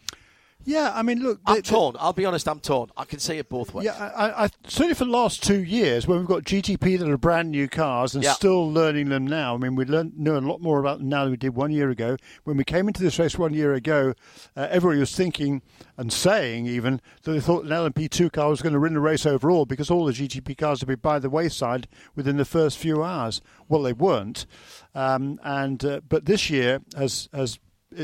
Yeah, 0.64 0.92
I 0.94 1.03
mean, 1.03 1.20
look, 1.22 1.40
I'm 1.46 1.57
they- 1.57 1.62
torn. 1.62 1.96
I'll 1.98 2.12
be 2.12 2.25
honest, 2.25 2.48
I'm 2.48 2.61
torn. 2.61 2.90
I 2.96 3.05
can 3.05 3.18
see 3.18 3.38
it 3.38 3.48
both 3.48 3.75
ways. 3.75 3.85
Yeah, 3.87 3.94
I, 4.16 4.44
I, 4.44 4.48
certainly 4.66 4.94
for 4.94 5.05
the 5.05 5.11
last 5.11 5.42
two 5.42 5.62
years, 5.62 6.07
when 6.07 6.18
we've 6.18 6.27
got 6.29 6.42
GTP 6.44 6.98
that 6.98 7.09
are 7.09 7.16
brand 7.18 7.51
new 7.51 7.68
cars 7.68 8.14
and 8.14 8.22
Yeah. 8.22 8.33
still 8.33 8.70
learning 8.72 9.09
them 9.09 9.27
now. 9.27 9.55
I 9.55 9.59
mean, 9.59 9.75
we 9.75 9.85
learn, 9.85 10.12
know 10.16 10.37
a 10.37 10.40
lot 10.40 10.61
more 10.61 10.79
about 10.81 10.98
them 10.98 11.09
now 11.09 11.22
than 11.25 11.33
we 11.33 11.37
did 11.37 11.55
one 11.55 11.70
year 11.72 11.90
ago. 11.90 12.16
When 12.44 12.57
we 12.57 12.64
came 12.64 12.87
into 12.88 13.03
this 13.03 13.18
race 13.18 13.37
one 13.38 13.55
year 13.55 13.75
ago, 13.75 14.14
uh, 14.57 14.68
everybody 14.70 15.01
was 15.01 15.14
thinking 15.16 15.62
and 15.96 16.12
saying 16.12 16.66
even 16.66 17.01
that 17.22 17.33
they 17.33 17.40
thought 17.40 17.64
an 17.64 17.70
LMP2 17.70 18.33
car 18.33 18.48
was 18.48 18.62
going 18.62 18.72
to 18.75 18.81
win 18.81 18.94
the 18.94 19.01
race 19.01 19.27
overall 19.27 19.66
because 19.66 19.90
all 19.90 20.05
the 20.07 20.12
GTP 20.12 20.57
cars 20.57 20.81
would 20.81 20.88
be 20.88 20.94
by 20.94 21.18
the 21.18 21.31
wayside 21.31 21.88
within 22.14 22.37
the 22.37 22.44
first 22.44 22.79
few 22.79 23.03
hours. 23.03 23.40
Well, 23.68 23.83
they 23.83 23.92
weren't, 23.92 24.46
um, 24.94 25.40
and 25.42 25.85
uh, 25.85 26.01
but 26.09 26.27
this 26.27 26.51
year 26.51 26.81
has 26.96 27.29
has 27.33 27.59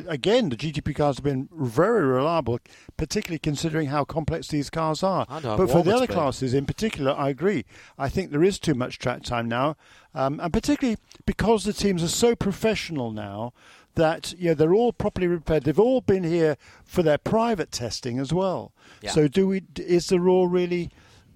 again, 0.06 0.48
the 0.48 0.56
GTP 0.56 0.94
cars 0.94 1.16
have 1.16 1.24
been 1.24 1.48
very 1.52 2.04
reliable, 2.04 2.58
particularly 2.96 3.38
considering 3.38 3.88
how 3.88 4.04
complex 4.04 4.48
these 4.48 4.70
cars 4.70 5.02
are. 5.02 5.26
But 5.56 5.70
for 5.70 5.82
the 5.82 5.94
other 5.94 6.06
been. 6.06 6.14
classes 6.14 6.54
in 6.54 6.66
particular, 6.66 7.12
I 7.12 7.28
agree. 7.28 7.64
I 7.98 8.08
think 8.08 8.30
there 8.30 8.44
is 8.44 8.58
too 8.58 8.74
much 8.74 8.98
track 8.98 9.22
time 9.22 9.48
now, 9.48 9.76
um, 10.14 10.40
and 10.40 10.52
particularly 10.52 10.98
because 11.26 11.64
the 11.64 11.72
teams 11.72 12.02
are 12.02 12.08
so 12.08 12.34
professional 12.34 13.10
now 13.10 13.52
that 13.94 14.34
yeah, 14.38 14.54
they're 14.54 14.74
all 14.74 14.92
properly 14.92 15.28
prepared. 15.28 15.64
They've 15.64 15.78
all 15.78 16.00
been 16.00 16.24
here 16.24 16.56
for 16.84 17.02
their 17.02 17.18
private 17.18 17.70
testing 17.70 18.18
as 18.18 18.32
well. 18.32 18.72
Yeah. 19.02 19.10
So, 19.10 19.28
do 19.28 19.48
we? 19.48 19.62
Is 19.76 20.08
the 20.08 20.20
Roar 20.20 20.48
really? 20.48 20.90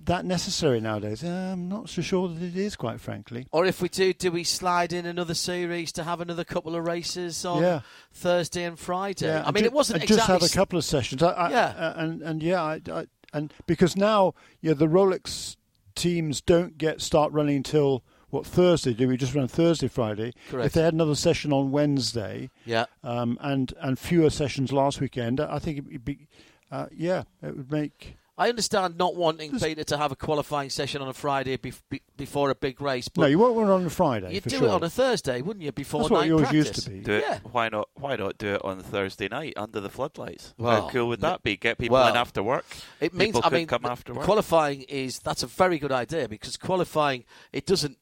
That 0.06 0.24
necessary 0.24 0.80
nowadays? 0.80 1.22
Uh, 1.22 1.50
I'm 1.52 1.68
not 1.68 1.88
so 1.88 2.02
sure 2.02 2.28
that 2.28 2.42
it 2.42 2.56
is, 2.56 2.74
quite 2.74 3.00
frankly. 3.00 3.46
Or 3.52 3.66
if 3.66 3.80
we 3.80 3.88
do, 3.88 4.12
do 4.12 4.32
we 4.32 4.42
slide 4.42 4.92
in 4.92 5.06
another 5.06 5.34
series 5.34 5.92
to 5.92 6.02
have 6.04 6.20
another 6.20 6.42
couple 6.44 6.74
of 6.74 6.84
races 6.84 7.44
on 7.44 7.62
Yeah. 7.62 7.80
Thursday 8.12 8.64
and 8.64 8.78
Friday? 8.78 9.26
Yeah, 9.26 9.44
I 9.46 9.52
mean, 9.52 9.62
ju- 9.62 9.66
it 9.68 9.72
wasn't 9.72 10.00
and 10.00 10.08
just 10.08 10.18
exactly 10.20 10.46
have 10.48 10.50
a 10.50 10.54
couple 10.54 10.76
of 10.78 10.84
sessions. 10.84 11.22
I, 11.22 11.30
I, 11.30 11.50
Yeah. 11.50 11.66
uh, 11.66 11.92
and 11.96 12.22
and 12.22 12.42
yeah, 12.42 12.62
I, 12.62 12.80
I, 12.90 13.06
and 13.32 13.52
because 13.66 13.96
now 13.96 14.34
yeah, 14.60 14.74
the 14.74 14.88
Rolex 14.88 15.56
teams 15.94 16.40
don't 16.40 16.78
get 16.78 17.00
start 17.00 17.32
running 17.32 17.56
until 17.56 18.02
what 18.30 18.44
Thursday? 18.46 18.94
Do 18.94 19.06
we 19.08 19.16
just 19.16 19.34
run 19.34 19.46
Thursday, 19.46 19.88
Friday? 19.88 20.32
Correct. 20.50 20.66
If 20.66 20.72
they 20.72 20.82
had 20.82 20.94
another 20.94 21.14
session 21.14 21.52
on 21.52 21.70
Wednesday, 21.70 22.50
Yeah. 22.64 22.86
um, 23.04 23.38
and 23.40 23.72
and 23.80 23.98
fewer 23.98 24.30
sessions 24.30 24.72
last 24.72 25.00
weekend, 25.00 25.38
I 25.38 25.58
think 25.60 25.78
it'd 25.86 26.04
be, 26.04 26.26
uh, 26.72 26.86
yeah, 26.90 27.22
it 27.42 27.56
would 27.56 27.70
make. 27.70 28.16
I 28.42 28.48
understand 28.48 28.98
not 28.98 29.14
wanting 29.14 29.56
Peter 29.56 29.84
to 29.84 29.96
have 29.96 30.10
a 30.10 30.16
qualifying 30.16 30.68
session 30.68 31.00
on 31.00 31.08
a 31.08 31.12
Friday 31.12 31.56
bef- 31.56 31.80
be- 31.88 32.02
before 32.16 32.50
a 32.50 32.56
big 32.56 32.80
race, 32.80 33.08
but 33.08 33.22
no, 33.22 33.26
you 33.28 33.38
won't 33.38 33.56
run 33.56 33.70
on 33.70 33.86
a 33.86 33.90
Friday. 33.90 34.34
you'd 34.34 34.42
for 34.42 34.48
do 34.48 34.58
sure. 34.58 34.66
it 34.66 34.70
on 34.72 34.82
a 34.82 34.90
Thursday, 34.90 35.42
wouldn't 35.42 35.64
you? 35.64 35.70
Before 35.70 36.00
That's 36.00 36.10
what 36.10 36.20
night 36.22 36.26
yours 36.26 36.40
practice. 36.42 36.66
used 36.66 36.84
to 36.84 36.90
be. 36.90 37.00
Do 37.00 37.12
it. 37.12 37.24
Yeah. 37.24 37.38
Why 37.52 37.68
not? 37.68 37.88
Why 37.94 38.16
not 38.16 38.38
do 38.38 38.54
it 38.54 38.64
on 38.64 38.80
Thursday 38.80 39.28
night 39.28 39.52
under 39.56 39.78
the 39.80 39.88
floodlights? 39.88 40.54
Well, 40.58 40.82
How 40.82 40.88
cool 40.88 41.06
would 41.08 41.20
that 41.20 41.44
be? 41.44 41.56
Get 41.56 41.78
people 41.78 41.94
well, 41.94 42.08
in 42.08 42.16
after 42.16 42.42
work. 42.42 42.66
It 43.00 43.14
means 43.14 43.36
people 43.36 43.42
I 43.44 43.54
mean 43.56 43.68
come 43.68 43.86
after 43.86 44.12
work. 44.12 44.24
qualifying 44.24 44.82
is 44.82 45.20
that's 45.20 45.44
a 45.44 45.46
very 45.46 45.78
good 45.78 45.92
idea 45.92 46.28
because 46.28 46.56
qualifying 46.56 47.22
it 47.52 47.64
doesn't 47.64 47.96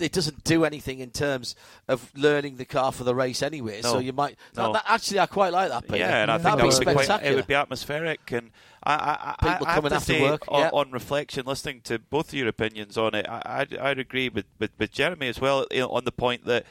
it 0.00 0.12
doesn't 0.12 0.44
do 0.44 0.64
anything 0.64 0.98
in 1.00 1.10
terms 1.10 1.54
of 1.88 2.10
learning 2.16 2.56
the 2.56 2.64
car 2.64 2.90
for 2.90 3.04
the 3.04 3.14
race 3.14 3.42
anyway. 3.42 3.82
So 3.82 3.98
you 3.98 4.12
might 4.12 4.36
No. 4.56 4.72
that, 4.72 4.84
that- 4.84 4.92
actually 4.92 5.20
I 5.20 5.26
quite 5.26 5.52
like 5.52 5.68
that. 5.68 5.84
Peter. 5.84 5.98
Yeah, 5.98 6.22
and 6.22 6.30
I 6.30 6.38
think 6.38 6.44
that'd 6.44 6.60
that 6.60 6.64
would 6.66 6.78
be 6.78 6.92
quite, 6.92 7.04
spectacular. 7.04 7.32
it 7.32 7.36
would 7.36 7.46
be 7.46 7.54
atmospheric, 7.54 8.32
and 8.32 8.50
I, 8.82 8.94
I, 8.94 9.34
I, 9.38 9.52
People 9.52 9.66
I 9.66 9.70
have 9.70 9.76
coming 9.76 9.90
to 9.90 9.96
after 9.96 10.12
say, 10.14 10.22
work, 10.22 10.44
on, 10.48 10.60
yeah. 10.60 10.70
on 10.72 10.90
reflection, 10.90 11.46
listening 11.46 11.82
to 11.82 11.98
both 11.98 12.28
of 12.28 12.34
your 12.34 12.48
opinions 12.48 12.96
on 12.96 13.14
it, 13.14 13.28
I, 13.28 13.42
I'd, 13.44 13.76
I'd 13.76 13.98
agree 13.98 14.28
with, 14.30 14.46
with, 14.58 14.70
with 14.78 14.90
Jeremy 14.90 15.28
as 15.28 15.40
well 15.40 15.66
you 15.70 15.80
know, 15.80 15.90
on 15.90 16.04
the 16.04 16.12
point 16.12 16.44
that 16.46 16.64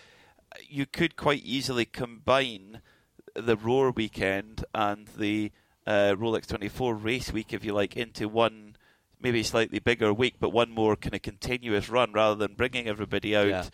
you 0.68 0.86
could 0.86 1.16
quite 1.16 1.44
easily 1.44 1.86
combine 1.86 2.82
the 3.36 3.56
Roar 3.56 3.92
weekend 3.92 4.66
and 4.74 5.08
the 5.18 5.52
uh, 5.86 6.16
Rolex 6.18 6.48
24 6.48 6.96
race 6.96 7.32
week, 7.32 7.54
if 7.54 7.64
you 7.64 7.74
like, 7.74 7.96
into 7.96 8.28
one 8.28 8.67
maybe 9.22 9.44
slightly 9.44 9.80
bigger 9.80 10.14
week, 10.14 10.36
but 10.40 10.50
one 10.52 10.70
more 10.72 10.96
kind 10.96 11.16
of 11.16 11.22
continuous 11.22 11.90
run 11.90 12.12
rather 12.14 12.36
than 12.36 12.56
bringing 12.56 12.88
everybody 12.88 13.36
out 13.36 13.48
Yeah. 13.48 13.66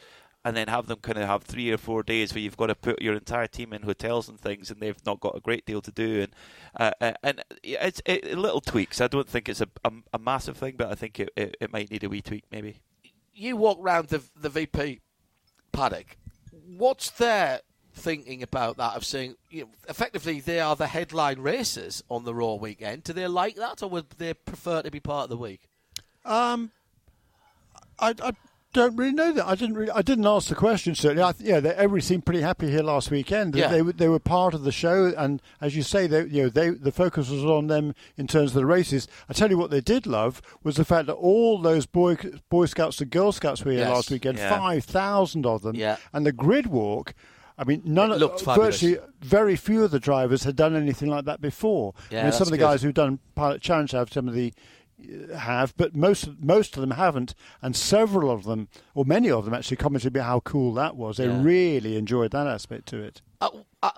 and 0.46 0.56
then 0.58 0.68
have 0.68 0.88
them 0.88 1.00
kind 1.00 1.18
of 1.18 1.28
have 1.28 1.44
three 1.44 1.72
or 1.72 1.78
four 1.78 2.04
days 2.04 2.34
where 2.34 2.42
you've 2.42 2.58
got 2.58 2.68
to 2.68 2.76
put 2.76 3.02
your 3.02 3.14
entire 3.16 3.48
team 3.48 3.72
in 3.74 3.84
hotels 3.84 4.28
and 4.30 4.40
things, 4.40 4.70
and 4.72 4.80
they've 4.82 5.06
not 5.06 5.20
got 5.20 5.36
a 5.38 5.40
great 5.40 5.66
deal 5.66 5.82
to 5.82 5.92
do. 5.92 6.22
And 6.22 6.36
uh, 6.80 6.92
uh, 7.02 7.14
and 7.24 7.44
it's 7.64 8.02
it, 8.06 8.38
little 8.38 8.62
tweaks. 8.62 9.00
I 9.02 9.08
don't 9.08 9.28
think 9.30 9.48
it's 9.50 9.62
a, 9.62 9.68
a, 9.86 9.92
a 10.14 10.20
massive 10.20 10.58
thing, 10.58 10.76
but 10.78 10.90
I 10.92 10.96
think 10.96 11.20
it, 11.20 11.30
it, 11.36 11.56
it 11.62 11.72
might 11.72 11.90
need 11.92 12.04
a 12.04 12.10
wee 12.10 12.22
tweak 12.22 12.44
maybe. 12.52 12.82
you 13.34 13.56
walk 13.58 13.78
round 13.82 14.10
the 14.10 14.22
the 14.36 14.50
VP 14.50 15.02
paddock. 15.72 16.18
What's 16.78 17.10
their 17.10 17.62
thinking 17.94 18.44
about 18.44 18.78
that? 18.78 18.96
Of 18.96 19.06
saying, 19.06 19.36
you 19.50 19.62
know, 19.64 19.70
effectively, 19.88 20.40
they 20.40 20.60
are 20.60 20.76
the 20.76 20.88
headline 20.88 21.40
racers 21.40 22.04
on 22.10 22.24
the 22.26 22.34
Roar 22.34 22.60
weekend. 22.60 23.04
Do 23.04 23.14
they 23.14 23.28
like 23.28 23.56
that, 23.56 23.82
or 23.84 23.90
would 23.90 24.10
they 24.18 24.34
prefer 24.34 24.82
to 24.82 24.92
be 24.92 25.00
part 25.00 25.26
of 25.26 25.30
the 25.30 25.38
week? 25.38 25.62
Um, 26.26 26.72
I, 28.00 28.16
I 28.24 28.32
don't 28.74 28.96
really 28.96 29.12
know 29.12 29.32
that. 29.34 29.46
I 29.46 29.54
didn't. 29.56 29.76
Really, 29.76 29.92
I 29.92 30.02
didn't 30.02 30.26
ask 30.26 30.48
the 30.50 30.56
question. 30.56 30.96
Certainly, 30.96 31.22
I, 31.24 31.34
yeah, 31.40 31.60
they, 31.60 31.70
everybody 31.76 32.02
seemed 32.02 32.26
pretty 32.26 32.42
happy 32.42 32.72
here 32.72 32.82
last 32.82 33.12
weekend. 33.12 33.56
Yeah. 33.56 33.68
They, 33.68 33.82
were- 33.84 33.94
they 33.94 34.08
were 34.08 34.20
part 34.20 34.54
of 34.54 34.64
the 34.64 34.72
show, 34.72 35.14
and 35.16 35.42
as 35.62 35.76
you 35.76 35.84
say, 35.84 36.08
they, 36.08 36.26
you 36.26 36.44
know, 36.44 36.50
they 36.50 36.70
the 36.72 36.92
focus 36.92 37.30
was 37.30 37.44
on 37.46 37.68
them 37.68 37.94
in 38.18 38.26
terms 38.26 38.52
of 38.52 38.56
the 38.56 38.66
races. 38.66 39.08
I 39.30 39.34
tell 39.34 39.50
you 39.52 39.58
what, 39.58 39.70
they 39.70 39.82
did 39.82 40.08
love 40.08 40.42
was 40.64 40.76
the 40.78 40.86
fact 40.86 41.06
that 41.08 41.14
all 41.14 41.60
those 41.60 41.86
boy 41.86 42.18
Boy 42.50 42.66
Scouts 42.66 43.00
and 43.00 43.12
Girl 43.12 43.32
Scouts 43.32 43.64
were 43.64 43.72
here 43.72 43.82
Yes. 43.82 43.90
last 43.94 44.12
weekend. 44.12 44.38
Yeah. 44.40 44.50
Five 44.58 44.86
thousand 44.86 45.46
of 45.46 45.62
them. 45.62 45.76
Yeah. 45.76 45.98
and 46.12 46.26
the 46.26 46.32
grid 46.32 46.66
walk. 46.68 47.14
I 47.58 47.64
mean, 47.66 47.82
none 47.86 48.12
It 48.12 48.16
of 48.16 48.20
looked 48.22 48.42
fabulous. 48.42 48.82
virtually 48.82 48.98
very 49.22 49.56
few 49.56 49.84
of 49.84 49.92
the 49.92 50.00
drivers 50.00 50.44
had 50.44 50.56
done 50.56 50.76
anything 50.76 51.10
like 51.10 51.26
that 51.26 51.40
before. 51.42 51.94
Yeah, 52.10 52.22
I 52.22 52.24
mean, 52.24 52.32
some 52.32 52.48
of 52.48 52.52
the 52.52 52.58
good. 52.58 52.64
guys 52.64 52.82
who've 52.82 52.94
done 52.94 53.20
Pilot 53.36 53.62
Challenge 53.62 53.92
have 53.92 54.12
some 54.12 54.28
of 54.28 54.34
the 54.34 54.54
uh, 55.32 55.38
have, 55.38 55.76
but 55.78 55.96
most 55.96 56.30
most 56.40 56.76
of 56.78 56.82
them 56.82 56.92
haven't, 56.92 57.36
and 57.62 57.76
several 57.76 58.32
of 58.32 58.44
them, 58.46 58.70
or 58.96 59.06
many 59.06 59.30
of 59.30 59.46
them, 59.46 59.54
actually 59.54 59.78
commented 59.78 60.08
about 60.16 60.26
how 60.26 60.40
cool 60.40 60.74
that 60.76 60.96
was. 60.96 61.18
They 61.18 61.28
Yeah. 61.28 61.42
really 61.44 61.96
enjoyed 61.98 62.32
that 62.32 62.48
aspect 62.48 62.88
to 62.90 62.98
it. 63.04 63.22
Uh, 63.42 63.50
uh, 63.84 63.92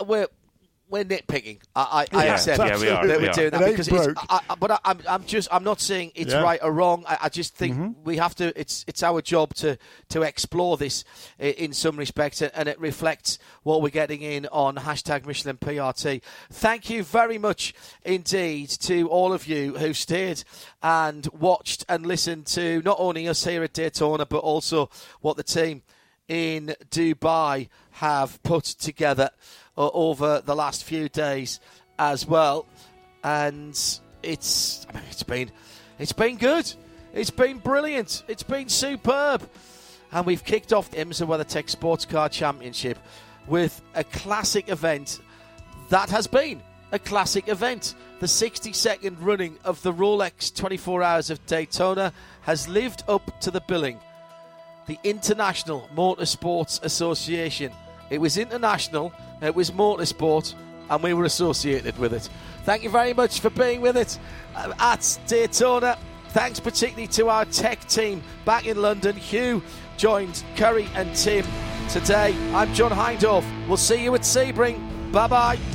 we're 0.90 1.04
nitpicking. 1.04 1.60
I, 1.76 2.06
I, 2.14 2.18
I 2.18 2.26
Yeah, 2.26 2.34
accept 2.34 2.60
yeah, 2.60 2.78
we 2.80 2.90
are, 2.90 3.08
that 3.08 3.18
we 3.18 3.24
we're 3.24 3.30
are. 3.30 3.34
doing 3.34 3.50
that 3.52 3.62
It 3.64 3.72
because 3.72 3.88
it's, 3.88 4.06
broke. 4.06 4.18
I, 4.30 4.40
I, 4.50 4.56
but 4.56 4.72
I, 4.72 4.80
I'm, 4.86 5.00
I'm 5.10 5.26
just 5.26 5.48
I'm 5.52 5.64
not 5.64 5.82
saying 5.82 6.12
it's 6.16 6.32
Yeah. 6.32 6.38
Mm-hmm. 6.38 6.44
right 6.46 6.60
or 6.64 6.72
wrong. 6.72 7.04
I, 7.08 7.18
I 7.24 7.30
just 7.30 7.56
think 7.56 7.98
we 8.04 8.18
have 8.18 8.36
to. 8.36 8.58
It's 8.60 8.86
it's 8.88 9.02
our 9.04 9.22
job 9.22 9.54
to 9.56 9.78
to 10.10 10.22
explore 10.22 10.78
this 10.78 11.04
in 11.40 11.74
some 11.74 11.98
respects, 11.98 12.42
and, 12.42 12.52
and 12.56 12.70
it 12.70 12.80
reflects 12.80 13.40
what 13.64 13.82
we're 13.82 13.90
getting 13.90 14.22
in 14.22 14.46
on 14.52 14.76
hashtag 14.76 15.26
Michelin 15.26 15.58
PRT. 15.58 16.22
Thank 16.52 16.90
you 16.90 17.04
very 17.04 17.38
much 17.38 17.74
indeed 18.04 18.70
to 18.82 19.08
all 19.10 19.34
of 19.34 19.48
you 19.48 19.78
who 19.78 19.94
stayed 19.94 20.44
and 20.84 21.28
watched 21.34 21.84
and 21.90 22.06
listened 22.06 22.46
to 22.48 22.82
not 22.84 22.98
only 23.00 23.28
us 23.28 23.44
here 23.44 23.64
at 23.64 23.74
Daytona, 23.74 24.26
but 24.26 24.40
also 24.40 24.90
what 25.22 25.36
the 25.36 25.44
team 25.44 25.82
in 26.28 26.76
Dubai 26.90 27.70
have 27.92 28.42
put 28.44 28.64
together 28.64 29.30
over 29.78 30.42
the 30.46 30.56
last 30.56 30.84
few 30.84 31.10
days 31.10 31.60
as 32.00 32.26
well, 32.26 32.66
and 33.24 33.80
it's 34.24 34.86
I 34.90 34.94
mean, 34.94 35.04
it's 35.10 35.24
been 35.24 35.52
it's 36.00 36.14
been 36.14 36.38
good, 36.38 36.72
it's 37.14 37.30
been 37.30 37.58
brilliant, 37.60 38.24
it's 38.28 38.44
been 38.44 38.70
superb, 38.70 39.48
and 40.12 40.26
we've 40.26 40.44
kicked 40.44 40.74
off 40.74 40.92
the 40.92 40.98
IMSA 40.98 41.28
WeatherTech 41.28 41.70
Sports 41.70 42.06
Car 42.06 42.30
Championship 42.30 42.98
with 43.48 43.82
a 43.94 44.04
classic 44.04 44.70
event 44.70 45.20
that 45.90 46.10
has 46.10 46.28
been 46.28 46.62
a 46.92 47.00
classic 47.00 47.48
event. 47.48 47.96
The 48.20 48.28
62nd 48.28 49.18
running 49.20 49.58
of 49.64 49.82
the 49.84 49.94
Rolex 49.94 50.56
24 50.56 51.04
Hours 51.04 51.30
of 51.30 51.46
Daytona 51.46 52.14
has 52.42 52.68
lived 52.68 53.04
up 53.08 53.40
to 53.42 53.52
the 53.52 53.62
billing. 53.62 54.00
The 54.88 54.98
International 55.04 55.90
Motorsports 55.96 56.82
Association. 56.84 57.72
It 58.10 58.20
was 58.20 58.38
international, 58.38 59.12
it 59.42 59.56
was 59.56 59.72
motorsport, 59.72 60.54
and 60.90 61.04
we 61.04 61.14
were 61.14 61.26
associated 61.26 61.98
with 61.98 62.14
it. 62.14 62.30
Thank 62.64 62.84
you 62.84 62.90
very 62.90 63.14
much 63.14 63.40
for 63.40 63.50
being 63.50 63.82
with 63.82 63.98
it 63.98 64.18
uh, 64.56 64.74
at 64.80 65.20
Daytona. 65.28 65.98
Thanks 66.30 66.60
particularly 66.60 67.08
to 67.10 67.30
our 67.30 67.46
tech 67.46 67.80
team 67.88 68.22
back 68.44 68.68
in 68.68 68.82
London. 68.82 69.16
Hugh 69.16 69.64
joined 69.98 70.44
Curry 70.56 70.88
and 70.94 71.16
Tim 71.16 71.46
today. 71.90 72.36
I'm 72.54 72.74
John 72.74 72.92
Hindhaugh. 72.92 73.68
We'll 73.68 73.78
see 73.78 74.04
you 74.04 74.14
at 74.16 74.22
Sebring. 74.22 75.12
Bye 75.12 75.28
bye. 75.28 75.75